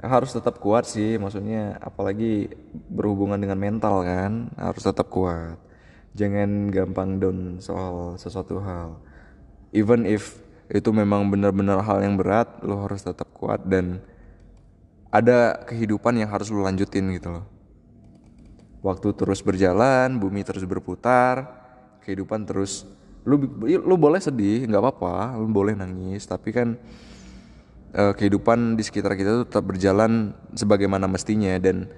[0.00, 2.48] harus tetap kuat sih maksudnya apalagi
[2.88, 5.60] berhubungan dengan mental kan harus tetap kuat.
[6.16, 8.98] Jangan gampang down soal sesuatu hal.
[9.70, 10.40] Even if
[10.72, 14.02] itu memang benar-benar hal yang berat lo harus tetap kuat dan
[15.10, 17.46] ada kehidupan yang harus lo lanjutin gitu loh.
[18.80, 21.44] Waktu terus berjalan bumi terus berputar
[22.00, 22.88] kehidupan terus
[23.28, 26.80] lu lu boleh sedih nggak apa-apa lu boleh nangis tapi kan
[27.94, 31.90] uh, kehidupan di sekitar kita tuh tetap berjalan sebagaimana mestinya dan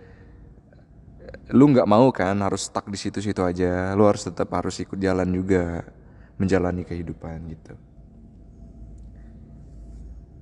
[1.53, 3.93] lu nggak mau kan harus stuck di situ-situ aja.
[3.93, 5.85] Lu harus tetap harus ikut jalan juga
[6.41, 7.75] menjalani kehidupan gitu.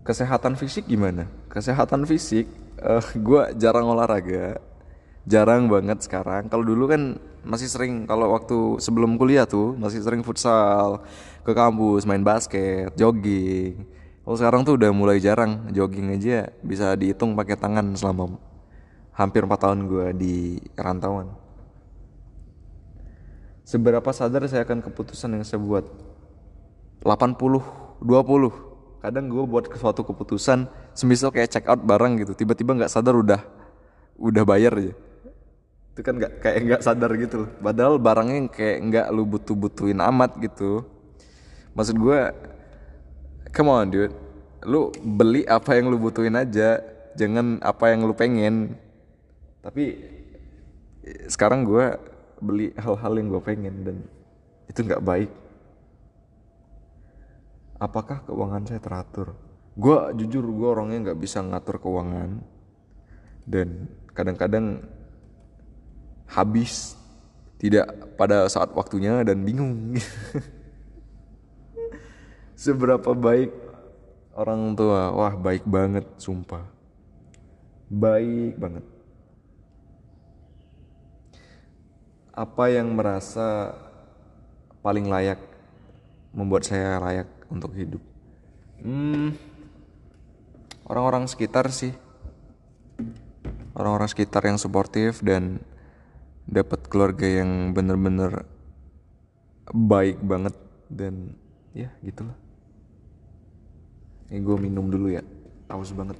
[0.06, 1.28] Kesehatan fisik gimana?
[1.50, 2.48] Kesehatan fisik
[2.80, 4.62] uh, eh, gue jarang olahraga.
[5.28, 6.48] Jarang banget sekarang.
[6.48, 11.04] Kalau dulu kan masih sering kalau waktu sebelum kuliah tuh masih sering futsal
[11.40, 13.80] ke kampus main basket jogging
[14.20, 18.36] kalau sekarang tuh udah mulai jarang jogging aja bisa dihitung pakai tangan selama
[19.16, 20.34] hampir 4 tahun gue di
[20.76, 21.32] rantauan.
[23.64, 25.86] Seberapa sadar saya akan keputusan yang saya buat?
[27.00, 27.36] 80
[28.00, 33.16] 20 kadang gue buat suatu keputusan semisal kayak check out barang gitu tiba-tiba nggak sadar
[33.16, 33.40] udah
[34.20, 34.92] udah bayar aja.
[35.96, 37.48] Itu kan nggak kayak nggak sadar gitu.
[37.48, 40.84] Loh padahal barangnya kayak nggak lu butuh butuhin amat gitu.
[41.72, 42.18] Maksud gue
[43.54, 44.14] come on dude.
[44.66, 46.80] Lu beli apa yang lu butuhin aja.
[47.16, 48.76] Jangan apa yang lu pengen.
[49.60, 49.98] Tapi
[51.26, 51.96] sekarang gue
[52.40, 53.96] beli hal-hal yang gue pengen dan
[54.70, 55.30] itu nggak baik.
[57.80, 59.32] Apakah keuangan saya teratur?
[59.72, 62.40] Gue jujur gue orangnya nggak bisa ngatur keuangan.
[63.44, 64.84] Dan kadang-kadang
[66.28, 66.96] habis.
[67.60, 69.92] Tidak pada saat waktunya dan bingung
[72.60, 73.48] seberapa baik?
[74.36, 76.68] Orang tua wah baik banget sumpah.
[77.88, 78.84] Baik banget.
[82.36, 83.74] Apa yang merasa
[84.84, 85.40] paling layak
[86.36, 88.00] membuat saya layak untuk hidup?
[88.84, 89.34] Hmm.
[90.84, 91.96] Orang-orang sekitar sih.
[93.74, 95.64] Orang-orang sekitar yang suportif dan
[96.44, 98.44] dapat keluarga yang bener-bener
[99.70, 100.54] baik banget
[100.90, 101.38] dan
[101.70, 102.34] ya gitulah
[104.30, 105.26] ini gue minum dulu ya.
[105.66, 106.14] Haus banget.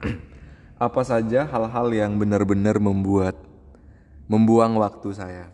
[0.80, 3.36] Apa saja hal-hal yang benar-benar membuat
[4.32, 5.52] membuang waktu saya?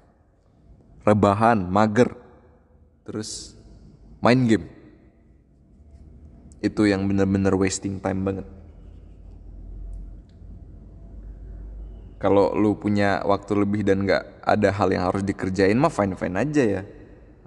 [1.03, 2.15] Rebahan mager
[3.03, 3.59] terus
[4.23, 4.71] main game.
[6.63, 8.58] Itu yang bener-bener wasting time banget
[12.19, 16.35] kalau lu punya waktu lebih dan nggak ada hal yang harus dikerjain mah fine fine
[16.35, 16.83] aja ya.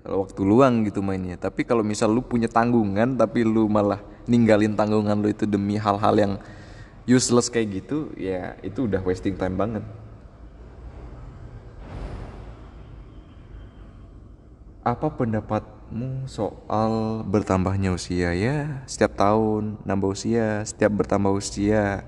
[0.02, 1.36] Kalau waktu luang gitu mainnya.
[1.38, 6.16] Tapi kalau misal lu punya tanggungan tapi lu malah ninggalin tanggungan lu itu demi hal-hal
[6.16, 6.34] yang
[7.04, 9.84] useless kayak gitu ya itu udah wasting time banget.
[14.82, 18.88] Apa pendapat kamu soal bertambahnya usia ya?
[18.88, 22.08] Setiap tahun nambah usia setiap bertambah usia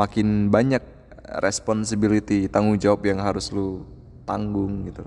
[0.00, 0.97] makin banyak
[1.44, 3.84] responsibility tanggung jawab yang harus lu
[4.24, 5.04] tanggung gitu.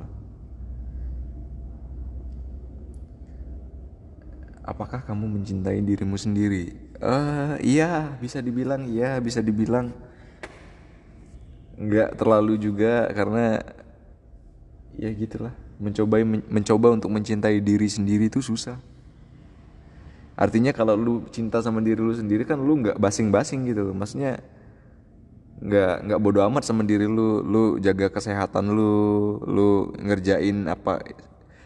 [4.62, 6.78] Apakah kamu mencintai dirimu sendiri?
[7.02, 9.90] Uh, iya bisa dibilang iya bisa dibilang
[11.82, 13.66] nggak terlalu juga karena
[14.94, 15.54] ya gitulah.
[15.82, 18.78] Mencoba mencoba untuk mencintai diri sendiri itu susah.
[20.38, 23.96] Artinya kalau lu cinta sama diri lu sendiri kan lu nggak basing-basing gitu loh.
[23.98, 24.46] Maksudnya
[25.62, 27.46] nggak nggak bodoh amat sama diri lu.
[27.46, 31.02] Lu jaga kesehatan lu lu ngerjain apa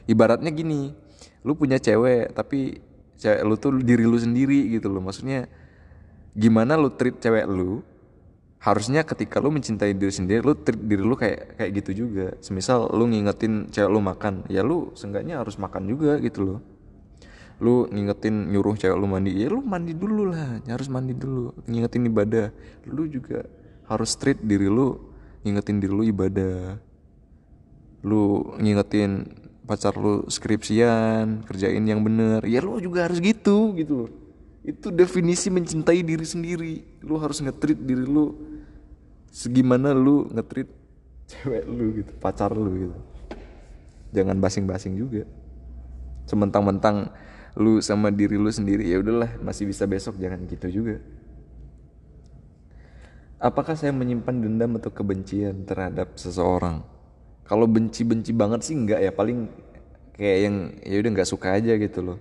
[0.06, 0.94] ibaratnya gini
[1.46, 2.82] lu punya cewek tapi
[3.16, 5.00] cewek lu tuh diri lu sendiri gitu loh.
[5.02, 5.48] Maksudnya
[6.36, 7.80] gimana lu treat cewek lu
[8.60, 12.36] harusnya ketika lu mencintai diri sendiri lu treat diri lu kayak kayak gitu juga.
[12.44, 16.60] Semisal lu ngingetin cewek lu makan ya lu seenggaknya harus makan juga gitu loh.
[17.64, 21.56] Lu ngingetin nyuruh cewek lu mandi ya lu mandi dulu lah harus mandi dulu.
[21.70, 22.52] Ngingetin ibadah
[22.90, 23.48] lu juga
[23.86, 24.98] harus treat diri lu
[25.46, 26.78] ngingetin diri lu ibadah.
[28.06, 29.26] Lu ngingetin
[29.66, 32.46] pacar lu skripsian kerjain yang bener.
[32.46, 34.12] Ya lu juga harus gitu gitu loh.
[34.66, 36.74] Itu definisi mencintai diri sendiri.
[37.06, 38.34] Lu harus ngetrit diri lu
[39.30, 40.70] segimana lu ngetrit
[41.30, 42.98] cewek lu gitu pacar lu gitu.
[44.14, 45.26] Jangan basing-basing juga.
[46.26, 47.14] Sementang-mentang
[47.56, 51.00] lu sama diri lu sendiri ya udahlah masih bisa besok jangan gitu juga
[53.40, 56.84] apakah saya menyimpan dendam atau kebencian terhadap seseorang?
[57.46, 59.52] Kalau benci-benci banget sih enggak ya paling
[60.16, 62.20] kayak yang ya udah nggak suka aja gitu loh.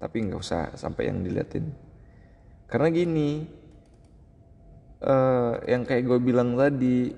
[0.00, 1.70] Tapi nggak usah sampai yang diliatin.
[2.66, 3.46] Karena gini
[5.04, 7.14] uh, yang kayak gue bilang tadi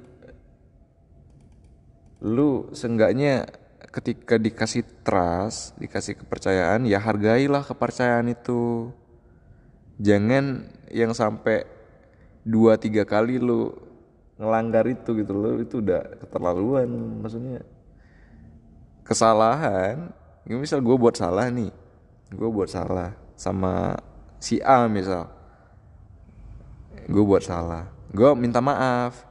[2.26, 3.46] lu seenggaknya
[3.92, 8.92] ketika dikasih trust dikasih kepercayaan ya hargailah kepercayaan itu.
[9.96, 11.75] Jangan yang sampai
[12.46, 13.74] dua tiga kali lu
[14.38, 16.86] ngelanggar itu gitu lo itu udah keterlaluan
[17.18, 17.66] maksudnya.
[19.02, 20.14] Kesalahan
[20.46, 21.74] misal gue buat salah nih.
[22.30, 23.98] Gue buat salah sama
[24.38, 25.26] si A misal.
[27.10, 27.90] Gue buat salah.
[28.14, 29.26] Gue minta maaf.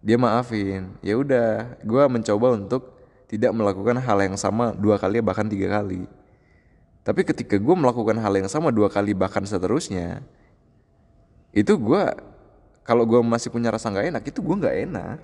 [0.00, 0.96] Dia maafin.
[1.04, 2.96] Ya udah gue mencoba untuk
[3.28, 6.08] tidak melakukan hal yang sama dua kali bahkan tiga kali.
[7.02, 10.22] Tapi ketika gue melakukan hal yang sama dua kali bahkan seterusnya
[11.52, 12.04] itu gue
[12.82, 15.18] kalau gue masih punya rasa nggak enak itu gue nggak enak.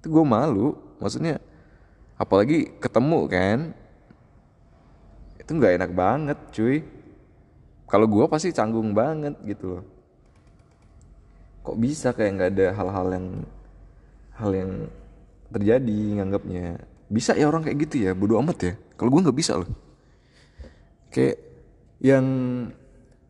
[0.00, 1.42] Itu gue malu maksudnya
[2.16, 3.58] apalagi ketemu kan
[5.42, 6.82] itu nggak enak banget cuy.
[7.86, 9.84] Kalau gue pasti canggung banget gitu loh.
[11.62, 13.26] Kok bisa kayak nggak ada hal-hal yang
[14.38, 14.70] hal yang
[15.50, 16.82] terjadi nganggapnya?
[17.06, 18.72] Bisa ya orang kayak gitu ya bodoh amat ya.
[18.98, 19.70] Kalau gue nggak bisa loh.
[21.14, 21.38] Kayak
[22.02, 22.26] yang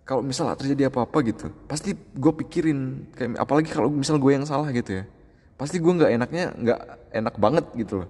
[0.07, 4.71] kalau misal terjadi apa-apa gitu pasti gue pikirin kayak apalagi kalau misal gue yang salah
[4.71, 5.05] gitu ya
[5.57, 6.81] pasti gue nggak enaknya nggak
[7.17, 8.09] enak banget gitu loh.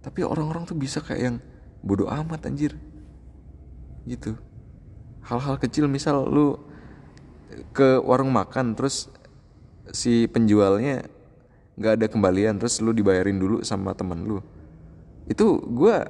[0.00, 1.36] Tapi orang-orang tuh bisa kayak yang
[1.82, 2.78] bodoh amat anjir.
[4.06, 4.38] Gitu.
[5.26, 6.56] Hal-hal kecil misal lu
[7.74, 9.10] ke warung makan terus
[9.90, 11.10] si penjualnya
[11.74, 14.38] nggak ada kembalian terus lu dibayarin dulu sama temen lu.
[15.26, 16.06] Itu gue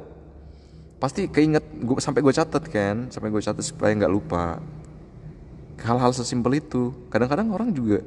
[1.01, 4.61] pasti keinget gue sampai gue catat kan sampai gue catat supaya nggak lupa
[5.85, 6.93] hal-hal sesimpel itu.
[7.09, 8.05] Kadang-kadang orang juga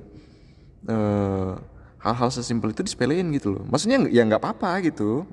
[0.84, 1.64] hal
[2.04, 3.64] hal-hal sesimpel itu disepelein gitu loh.
[3.68, 5.24] Maksudnya ya nggak apa-apa gitu.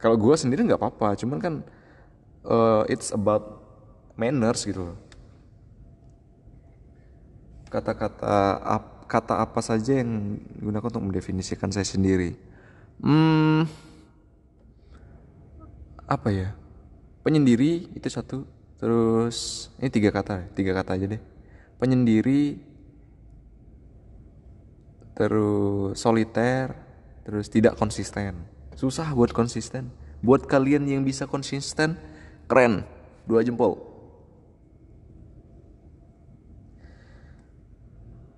[0.00, 1.54] Kalau gue sendiri nggak apa-apa cuman kan
[2.48, 3.60] uh, it's about
[4.16, 4.96] manners gitu loh.
[7.68, 12.36] Kata-kata ap, kata apa saja yang gunakan untuk mendefinisikan saya sendiri.
[13.00, 13.68] Hmm
[16.08, 16.52] apa ya?
[17.22, 18.48] Penyendiri itu satu
[18.82, 21.22] terus ini tiga kata tiga kata aja deh
[21.82, 22.62] penyendiri
[25.18, 26.78] terus soliter
[27.26, 28.38] terus tidak konsisten.
[28.78, 29.90] Susah buat konsisten.
[30.22, 31.98] Buat kalian yang bisa konsisten
[32.46, 32.86] keren.
[33.26, 33.82] Dua jempol.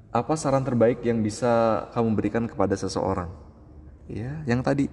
[0.09, 3.29] Apa saran terbaik yang bisa kamu berikan kepada seseorang?
[4.09, 4.89] Ya yang tadi.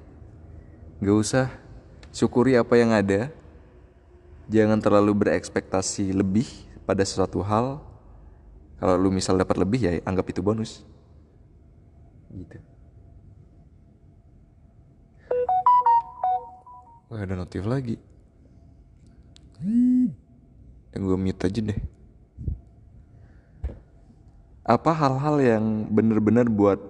[1.00, 1.48] Gak usah
[2.12, 3.32] syukuri apa yang ada.
[4.52, 7.91] Jangan terlalu berekspektasi lebih pada sesuatu hal
[8.82, 10.82] kalau lu misal dapat lebih ya anggap itu bonus.
[12.34, 12.58] Gitu.
[17.14, 18.02] Wah ada notif lagi.
[20.98, 21.80] Yang gue mute aja deh.
[24.66, 26.82] Apa hal-hal yang bener-bener buat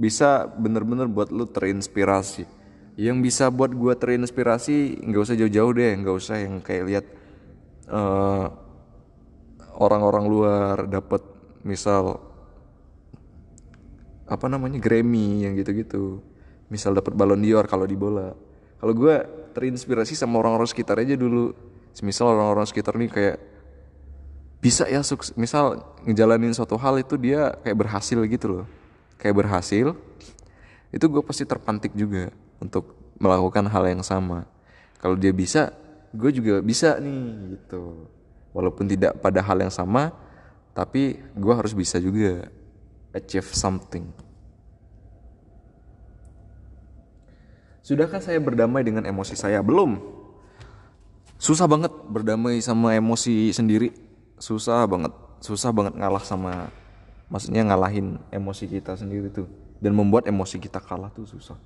[0.00, 2.48] bisa bener-bener buat lu terinspirasi?
[2.96, 7.04] Yang bisa buat gue terinspirasi nggak usah jauh-jauh deh nggak usah yang kayak lihat
[7.92, 8.67] uh,
[9.78, 11.22] orang-orang luar dapat
[11.62, 12.18] misal
[14.28, 16.20] apa namanya Grammy yang gitu-gitu.
[16.68, 18.36] Misal dapat Ballon d'Or kalau di bola.
[18.76, 19.16] Kalau gue
[19.56, 21.56] terinspirasi sama orang-orang sekitar aja dulu.
[22.04, 23.36] Misal orang-orang sekitar nih kayak
[24.60, 25.32] bisa ya sukses.
[25.32, 28.66] Misal ngejalanin suatu hal itu dia kayak berhasil gitu loh.
[29.16, 29.96] Kayak berhasil
[30.92, 32.28] itu gue pasti terpantik juga
[32.60, 34.44] untuk melakukan hal yang sama.
[35.00, 35.72] Kalau dia bisa
[36.12, 38.08] gue juga bisa nih gitu
[38.52, 40.12] walaupun tidak pada hal yang sama
[40.76, 42.48] tapi gue harus bisa juga
[43.12, 44.08] achieve something
[47.88, 49.64] Sudahkah saya berdamai dengan emosi saya?
[49.64, 49.96] Belum.
[51.40, 53.96] Susah banget berdamai sama emosi sendiri.
[54.36, 55.08] Susah banget.
[55.40, 56.68] Susah banget ngalah sama
[57.32, 59.48] maksudnya ngalahin emosi kita sendiri tuh
[59.80, 61.56] dan membuat emosi kita kalah tuh susah.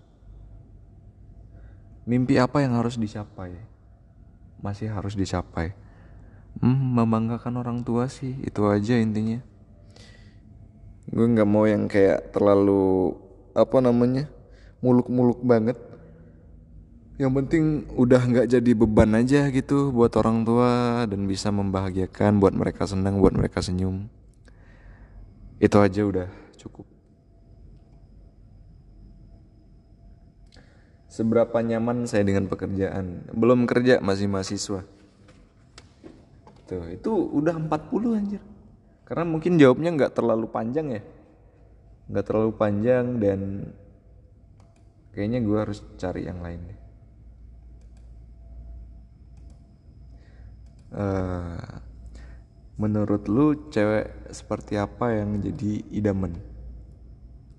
[2.07, 3.59] Mimpi apa yang harus dicapai?
[4.63, 5.75] Masih harus dicapai.
[6.61, 9.41] Hmm, membanggakan orang tua sih, itu aja intinya.
[11.09, 13.17] Gue nggak mau yang kayak terlalu
[13.53, 14.29] apa namanya
[14.85, 15.79] muluk-muluk banget.
[17.21, 22.55] Yang penting udah nggak jadi beban aja gitu buat orang tua dan bisa membahagiakan, buat
[22.57, 24.09] mereka senang, buat mereka senyum.
[25.63, 26.87] Itu aja udah cukup.
[31.13, 33.29] Seberapa nyaman saya dengan pekerjaan?
[33.37, 34.83] Belum kerja, masih mahasiswa.
[36.73, 38.41] Tuh, itu udah 40 anjir.
[39.05, 41.03] Karena mungkin jawabnya nggak terlalu panjang ya.
[42.09, 43.41] Nggak terlalu panjang dan
[45.13, 46.81] kayaknya gue harus cari yang lain deh.
[50.93, 51.61] Uh,
[52.81, 56.41] menurut lu cewek seperti apa yang jadi idaman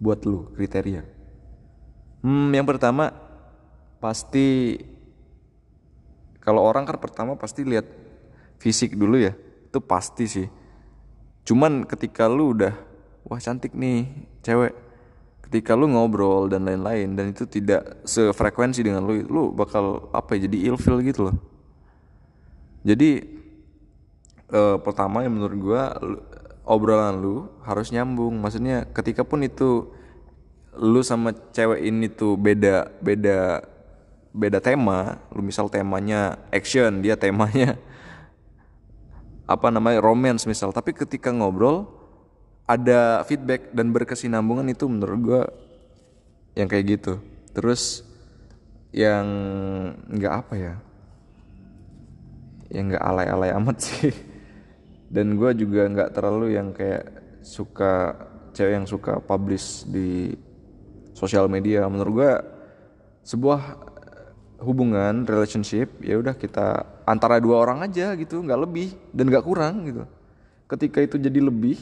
[0.02, 1.06] buat lu kriteria?
[2.26, 3.14] Hmm, yang pertama
[4.02, 4.82] pasti
[6.42, 8.03] kalau orang kan pertama pasti lihat
[8.64, 9.36] fisik dulu ya
[9.68, 10.48] itu pasti sih.
[11.44, 12.72] Cuman ketika lu udah
[13.28, 14.08] wah cantik nih
[14.40, 14.72] cewek.
[15.44, 20.48] Ketika lu ngobrol dan lain-lain dan itu tidak sefrekuensi dengan lu lu bakal apa ya
[20.48, 21.38] jadi ilfil gitu loh.
[22.88, 23.22] Jadi
[24.50, 25.82] eh, pertama yang menurut gua
[26.64, 28.40] obrolan lu harus nyambung.
[28.40, 29.92] Maksudnya ketika pun itu
[30.80, 33.62] lu sama cewek ini tuh beda beda
[34.34, 37.78] beda tema lu misal temanya action dia temanya
[39.44, 40.72] apa namanya romance misal.
[40.72, 41.90] Tapi ketika ngobrol
[42.64, 45.44] ada feedback dan berkesinambungan itu menurut gua
[46.56, 47.20] yang kayak gitu.
[47.52, 48.08] Terus
[48.94, 49.26] yang
[50.14, 50.76] nggak apa ya
[52.74, 54.14] yang nggak alay-alay amat sih.
[55.14, 57.06] Dan gue juga nggak terlalu yang kayak
[57.46, 58.18] suka
[58.58, 60.34] cewek yang suka publish di
[61.14, 61.86] sosial media.
[61.86, 62.34] Menurut gue
[63.22, 63.93] sebuah
[64.64, 69.84] hubungan relationship ya udah kita antara dua orang aja gitu nggak lebih dan nggak kurang
[69.86, 70.04] gitu.
[70.72, 71.78] Ketika itu jadi lebih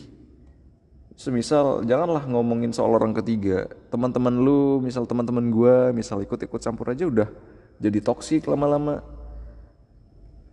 [1.16, 7.06] semisal janganlah ngomongin soal orang ketiga teman-teman lu misal teman-teman gue misal ikut-ikut campur aja
[7.06, 7.30] udah
[7.78, 9.06] jadi toksik lama-lama.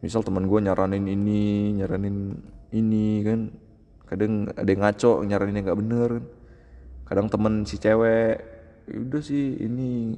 [0.05, 2.39] Misal teman gue nyaranin ini nyaranin
[2.71, 3.41] ini kan
[4.07, 6.25] kadang ada yang ngaco nyaranin yang nggak bener kan.
[7.09, 8.37] Kadang temen si cewek
[8.89, 10.17] ya udah sih ini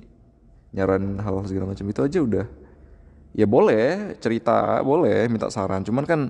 [0.75, 1.87] nyaran hal, hal segala macam.
[1.89, 2.47] Itu aja udah.
[3.31, 5.87] Ya boleh cerita boleh minta saran.
[5.87, 6.21] Cuman kan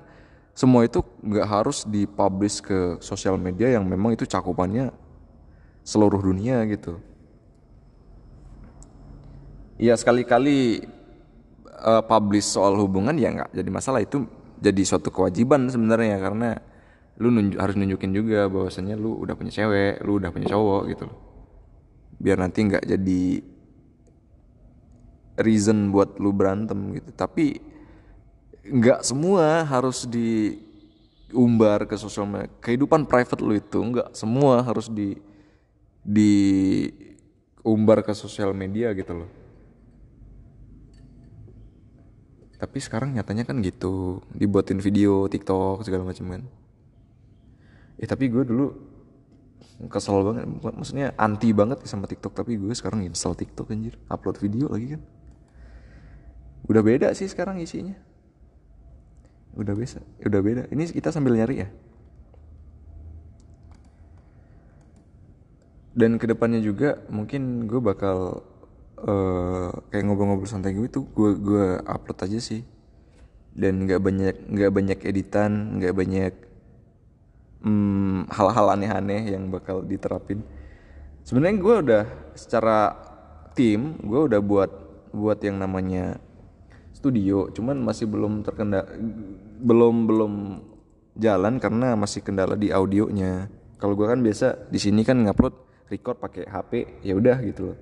[0.53, 4.93] semua itu nggak harus dipublish ke sosial media yang memang itu cakupannya
[5.85, 7.01] seluruh dunia gitu.
[9.81, 10.85] Ya sekali-kali
[11.81, 14.05] uh, publish soal hubungan ya nggak jadi masalah.
[14.05, 14.29] Itu
[14.61, 16.61] jadi suatu kewajiban sebenarnya karena
[17.21, 21.07] lu nunjuk, harus nunjukin juga bahwasanya lu udah punya cewek lu udah punya cowok gitu
[22.17, 23.23] biar nanti nggak jadi
[25.41, 27.11] reason buat lu berantem gitu.
[27.17, 27.61] Tapi
[28.61, 35.17] nggak semua harus diumbar ke sosial media kehidupan private lu itu nggak semua harus di
[36.05, 39.31] diumbar ke sosial media gitu loh.
[42.61, 46.43] Tapi sekarang nyatanya kan gitu dibuatin video TikTok segala macam kan.
[47.97, 48.67] Eh tapi gue dulu
[49.89, 53.97] kesel banget maksudnya anti banget sama TikTok tapi gue sekarang install TikTok anjir.
[54.13, 55.03] Upload video lagi kan
[56.67, 57.97] udah beda sih sekarang isinya.
[59.57, 60.63] Udah beda udah beda.
[60.69, 61.69] Ini kita sambil nyari ya.
[65.91, 68.47] Dan ke depannya juga mungkin gue bakal
[69.03, 72.63] uh, kayak ngobrol-ngobrol santai gitu gue gue upload aja sih.
[73.51, 76.33] Dan nggak banyak nggak banyak editan nggak banyak
[77.61, 80.41] hal hal-hal aneh-aneh yang bakal diterapin.
[81.27, 82.97] Sebenarnya gue udah secara
[83.53, 84.71] tim gue udah buat
[85.11, 86.23] buat yang namanya
[87.01, 88.85] studio cuman masih belum terkendala
[89.65, 90.33] belum belum
[91.17, 93.49] jalan karena masih kendala di audionya.
[93.81, 97.79] Kalau gue kan biasa di sini kan ngupload record pakai HP ya udah gitu loh.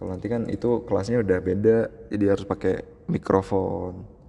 [0.00, 1.78] Kalau nanti kan itu kelasnya udah beda
[2.08, 4.20] jadi harus pakai mikrofon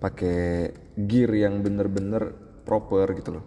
[0.00, 2.32] pakai gear yang bener-bener
[2.64, 3.44] proper gitu loh.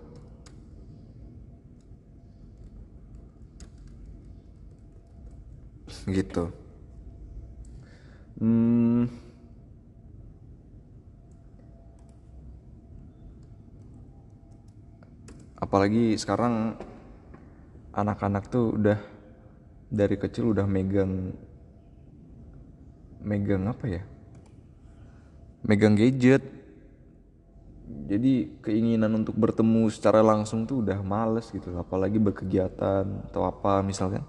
[6.07, 6.43] Gitu.
[8.37, 9.09] Hmm,
[15.57, 16.77] apalagi sekarang
[17.97, 18.99] anak-anak tuh udah
[19.89, 21.33] dari kecil udah megang
[23.25, 24.03] megang apa ya?
[25.65, 26.45] Megang gadget.
[27.87, 31.73] Jadi keinginan untuk bertemu secara langsung tuh udah males gitu.
[31.75, 34.23] Apalagi berkegiatan atau apa misalkan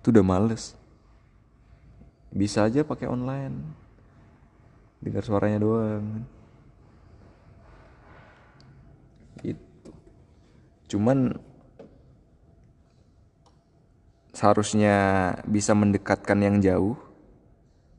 [0.00, 0.74] itu udah males.
[2.34, 3.56] Bisa aja pakai online.
[5.00, 6.35] Dengar suaranya doang
[10.86, 11.34] cuman
[14.36, 14.94] seharusnya
[15.48, 16.94] bisa mendekatkan yang jauh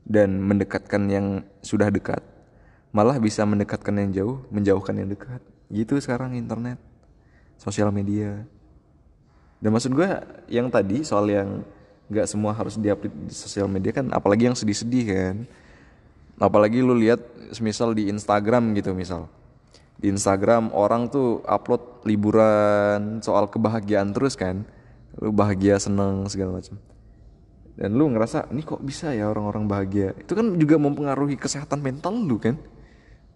[0.08, 1.26] dan mendekatkan yang
[1.60, 2.22] sudah dekat
[2.92, 5.40] malah bisa mendekatkan yang jauh menjauhkan yang dekat.
[5.68, 6.80] Gitu sekarang internet
[7.60, 8.44] sosial media.
[9.60, 10.08] Dan maksud gue
[10.48, 11.62] yang tadi soal yang
[12.08, 15.36] nggak semua harus diupdate di sosial media kan apalagi yang sedih-sedih kan.
[16.38, 17.18] Apalagi lu lihat
[17.58, 19.26] misal di Instagram gitu misal
[19.98, 24.62] di Instagram orang tuh upload liburan soal kebahagiaan terus kan.
[25.18, 26.78] Lu bahagia seneng segala macam
[27.78, 30.10] dan lu ngerasa ini kok bisa ya orang-orang bahagia?
[30.18, 32.58] Itu kan juga mempengaruhi kesehatan mental lu kan.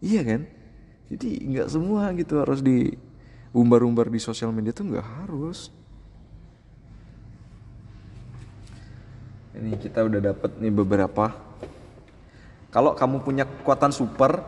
[0.02, 0.50] Iya kan?
[1.14, 2.90] Jadi nggak semua gitu harus di
[3.54, 5.70] umbar-umbar di sosial media tuh nggak harus.
[9.54, 11.30] Ini kita udah dapet nih beberapa.
[12.74, 14.42] Kalau kamu punya kekuatan super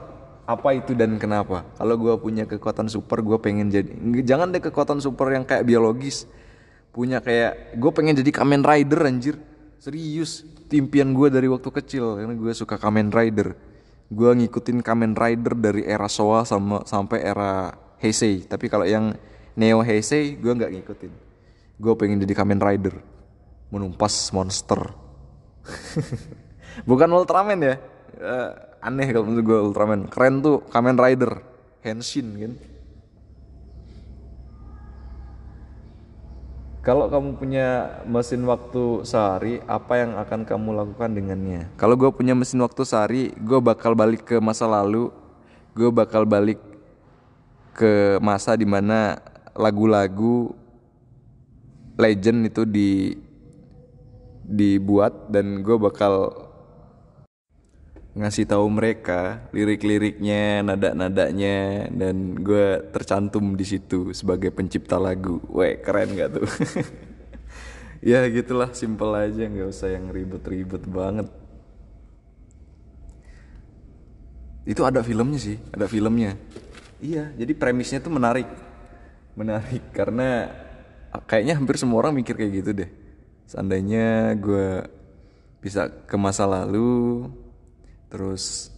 [0.45, 1.65] apa itu dan kenapa?
[1.81, 3.89] Kalau gue punya kekuatan super gue pengen jadi
[4.21, 6.29] jangan deh kekuatan super yang kayak biologis.
[6.93, 9.37] Punya kayak gue pengen jadi Kamen Rider anjir.
[9.81, 13.57] Serius timpian gue dari waktu kecil karena gue suka Kamen Rider.
[14.13, 17.73] Gue ngikutin Kamen Rider dari era Showa sama sampai era
[18.05, 18.45] Heisei.
[18.45, 19.17] Tapi kalau yang
[19.57, 21.13] Neo Heisei gue nggak ngikutin.
[21.81, 23.01] Gue pengen jadi Kamen Rider.
[23.73, 24.93] Menumpas monster.
[26.89, 27.75] Bukan Ultraman ya.
[28.15, 30.01] Uh, aneh kalau menurut gue Ultraman.
[30.13, 31.41] Keren tuh Kamen Rider,
[31.81, 32.53] Henshin kan.
[36.85, 41.73] Kalau kamu punya mesin waktu sehari, apa yang akan kamu lakukan dengannya?
[41.81, 45.09] Kalau gue punya mesin waktu sehari, gue bakal balik ke masa lalu.
[45.73, 46.61] Gue bakal balik
[47.73, 49.17] ke masa di mana
[49.57, 50.53] lagu-lagu
[51.97, 53.17] legend itu di
[54.45, 56.45] dibuat dan gue bakal
[58.15, 65.43] ngasih tahu mereka lirik-liriknya, nada-nadanya dan gue tercantum di situ sebagai pencipta lagu.
[65.51, 66.47] Weh, keren gak tuh?
[68.15, 71.27] ya gitulah, simple aja, nggak usah yang ribet-ribet banget.
[74.63, 76.39] Itu ada filmnya sih, ada filmnya.
[77.03, 78.47] Iya, jadi premisnya tuh menarik.
[79.35, 80.55] Menarik karena
[81.27, 82.91] kayaknya hampir semua orang mikir kayak gitu deh.
[83.51, 84.87] Seandainya gue
[85.59, 87.27] bisa ke masa lalu,
[88.15, 88.71] terus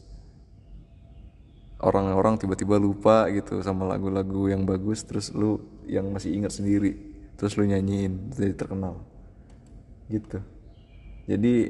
[1.77, 6.97] orang-orang tiba-tiba lupa gitu sama lagu-lagu yang bagus terus lu yang masih ingat sendiri
[7.37, 9.05] terus lu nyanyiin jadi terkenal.
[10.09, 10.41] Gitu.
[11.29, 11.69] Jadi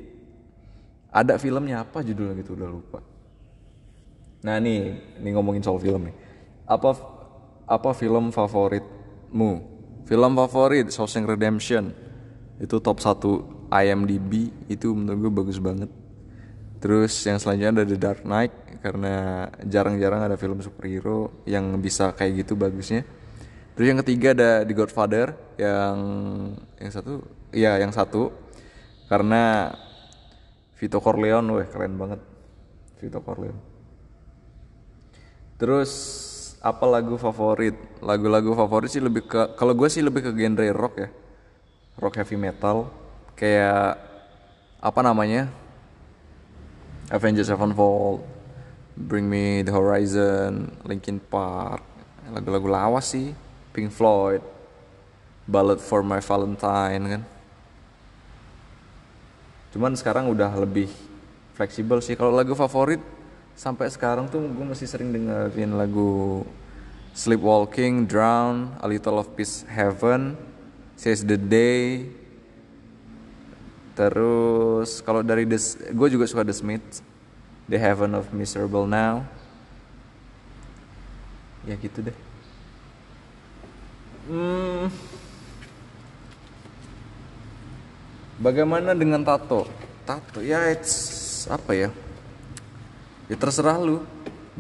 [1.10, 3.02] ada filmnya apa judulnya gitu udah lupa.
[4.46, 6.14] Nah nih ini ngomongin soal film nih.
[6.70, 6.94] Apa
[7.66, 9.52] apa film favoritmu?
[10.06, 11.90] Film favorit Shawshank Redemption.
[12.62, 15.90] Itu top 1 IMDb itu menurut gue bagus banget
[16.76, 18.52] Terus yang selanjutnya ada The Dark Knight
[18.84, 23.02] karena jarang-jarang ada film superhero yang bisa kayak gitu bagusnya.
[23.76, 25.96] Terus yang ketiga ada The Godfather yang
[26.80, 28.32] yang satu ya yang satu
[29.08, 29.72] karena
[30.76, 32.20] Vito Corleone weh keren banget
[33.00, 33.60] Vito Corleone.
[35.56, 35.92] Terus
[36.60, 37.76] apa lagu favorit?
[38.04, 41.08] Lagu-lagu favorit sih lebih ke kalau gue sih lebih ke genre rock ya.
[41.96, 42.92] Rock heavy metal
[43.32, 43.96] kayak
[44.80, 45.48] apa namanya?
[47.10, 48.24] Avengers Sevenfold,
[48.96, 51.84] Bring Me the Horizon, Linkin Park,
[52.32, 53.30] lagu-lagu lawas sih,
[53.70, 54.42] Pink Floyd,
[55.46, 57.22] Ballad for My Valentine kan.
[59.70, 60.90] Cuman sekarang udah lebih
[61.54, 62.18] fleksibel sih.
[62.18, 62.98] Kalau lagu favorit
[63.54, 66.42] sampai sekarang tuh gue masih sering dengerin lagu
[67.16, 70.36] Sleepwalking, Drown, A Little of Peace Heaven,
[71.00, 72.08] Says the Day,
[73.96, 75.56] Terus kalau dari The
[75.96, 77.00] gue juga suka The Smiths,
[77.64, 79.24] The Heaven of Miserable Now.
[81.64, 82.16] Ya gitu deh.
[84.28, 84.92] Hmm.
[88.36, 89.64] Bagaimana dengan tato?
[90.04, 91.88] Tato ya it's apa ya?
[93.32, 94.04] Ya terserah lu.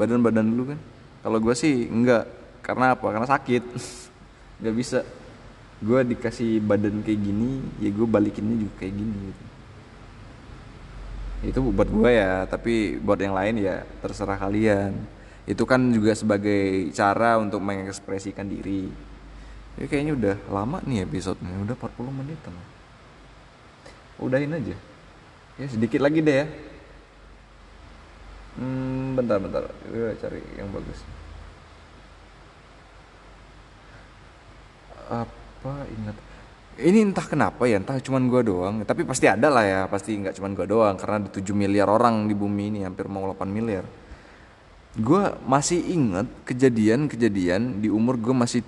[0.00, 0.80] Badan-badan lu kan.
[1.20, 2.24] Kalau gue sih enggak.
[2.64, 3.04] Karena apa?
[3.04, 3.62] Karena sakit.
[4.64, 5.04] Gak bisa
[5.76, 9.44] gue dikasih badan kayak gini ya gue balikinnya juga kayak gini gitu.
[11.52, 14.96] Itu buat gue ya tapi buat yang lain ya terserah kalian.
[15.44, 18.88] Itu kan juga sebagai cara untuk mengekspresikan diri.
[19.76, 22.40] Ya kayaknya udah lama nih episode-nya udah 40 menit
[24.16, 24.76] udahin aja.
[25.60, 26.46] Ya sedikit lagi deh ya.
[28.56, 29.68] Hmm, bentar bentar.
[29.92, 31.04] Gue cari yang bagus.
[35.06, 35.84] Apa apa?
[35.88, 36.16] Ingat.
[36.76, 38.74] Ini entah kenapa ya entah cuman gua doang.
[38.84, 40.94] Tapi pasti ada lah ya pasti nggak cuman gua doang.
[41.00, 43.84] Karena ada 7 miliar orang di bumi ini hampir mau 8 miliar.
[44.96, 48.60] Gua masih inget kejadian-kejadian di umur gua masih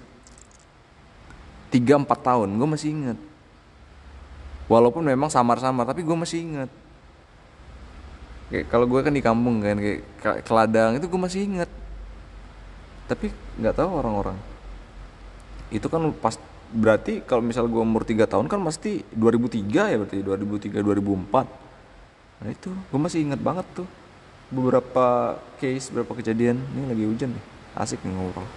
[1.69, 2.49] 3-4 tahun.
[2.57, 3.19] Gua masih inget
[4.69, 6.71] walaupun memang samar-samar tapi gua masih inget
[8.49, 10.01] kayak kalau gue kan di kampung kan kayak
[10.45, 11.69] keladang itu gue masih inget
[13.09, 14.37] tapi nggak tahu orang-orang.
[15.73, 16.37] Itu kan pas
[16.69, 22.49] berarti kalau misal gue umur 3 tahun kan pasti 2003 ya berarti 2003 2004 nah
[22.53, 23.89] itu gue masih ingat banget tuh
[24.49, 26.57] beberapa case beberapa kejadian.
[26.73, 27.45] Ini lagi hujan nih
[27.77, 28.49] asik nih ngobrol.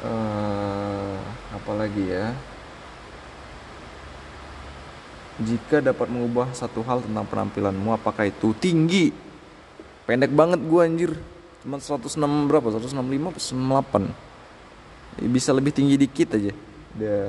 [0.00, 1.20] Uh,
[1.52, 2.32] apa lagi ya?
[5.40, 9.12] Jika dapat mengubah satu hal tentang penampilanmu apakah itu tinggi?
[10.08, 11.12] Pendek banget gue anjir.
[11.60, 12.16] Cuma 106
[12.48, 12.72] berapa?
[12.72, 14.29] 165 168
[15.18, 16.52] bisa lebih tinggi dikit aja.
[16.94, 17.26] Udah.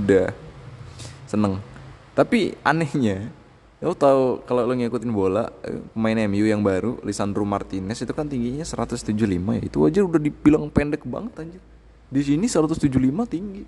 [0.00, 0.26] Udah.
[1.30, 1.62] Seneng.
[2.16, 3.30] Tapi anehnya
[3.76, 5.52] lo tau kalau lo ngikutin bola
[5.92, 9.62] pemain MU yang baru Lisandro Martinez itu kan tingginya 175 ya.
[9.62, 11.62] Itu aja udah dibilang pendek banget anjir.
[12.08, 12.88] Di sini 175
[13.28, 13.64] tinggi.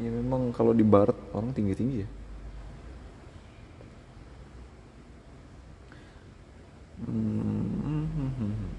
[0.00, 2.08] Ya memang kalau di barat orang tinggi tinggi ya
[7.06, 8.71] hmm.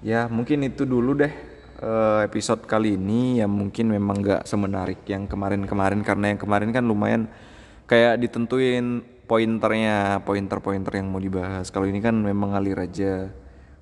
[0.00, 1.32] Ya mungkin itu dulu deh
[1.84, 6.84] uh, episode kali ini ya mungkin memang gak semenarik yang kemarin-kemarin karena yang kemarin kan
[6.84, 7.28] lumayan
[7.90, 11.70] kayak ditentuin pointernya, pointer-pointer yang mau dibahas.
[11.70, 13.30] Kalau ini kan memang ngalir aja.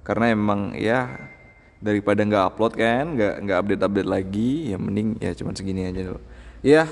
[0.04, 1.08] Karena emang ya
[1.80, 6.20] daripada nggak upload kan, nggak nggak update-update lagi, ya mending ya cuman segini aja dulu.
[6.60, 6.84] Ya,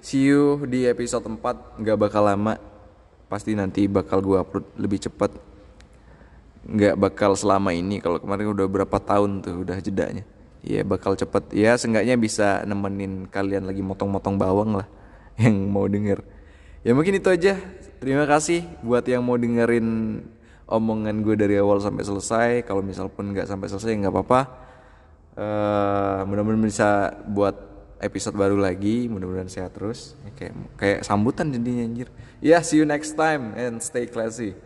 [0.00, 2.56] see you di episode 4 nggak bakal lama.
[3.28, 5.32] Pasti nanti bakal gua upload lebih cepat
[6.64, 8.00] nggak bakal selama ini.
[8.00, 10.24] Kalau kemarin udah berapa tahun tuh udah jedanya.
[10.64, 11.52] Ya bakal cepet.
[11.52, 14.88] Ya seenggaknya bisa nemenin kalian lagi motong-motong bawang lah
[15.42, 16.24] yang mau denger.
[16.80, 17.60] Ya mungkin itu aja.
[18.00, 20.20] Terima kasih buat yang mau dengerin
[20.68, 22.50] omongan gue dari awal sampai selesai.
[22.64, 24.40] Kalau misal pun nggak sampai selesai nggak apa-apa.
[25.34, 26.88] Uh, mudah-mudahan bisa
[27.28, 27.56] buat
[28.00, 29.08] episode baru lagi.
[29.12, 30.16] Mudah-mudahan sehat terus.
[30.24, 32.08] Ya, kayak kayak sambutan jadinya anjir.
[32.40, 34.56] Ya yeah, see you next time and stay classy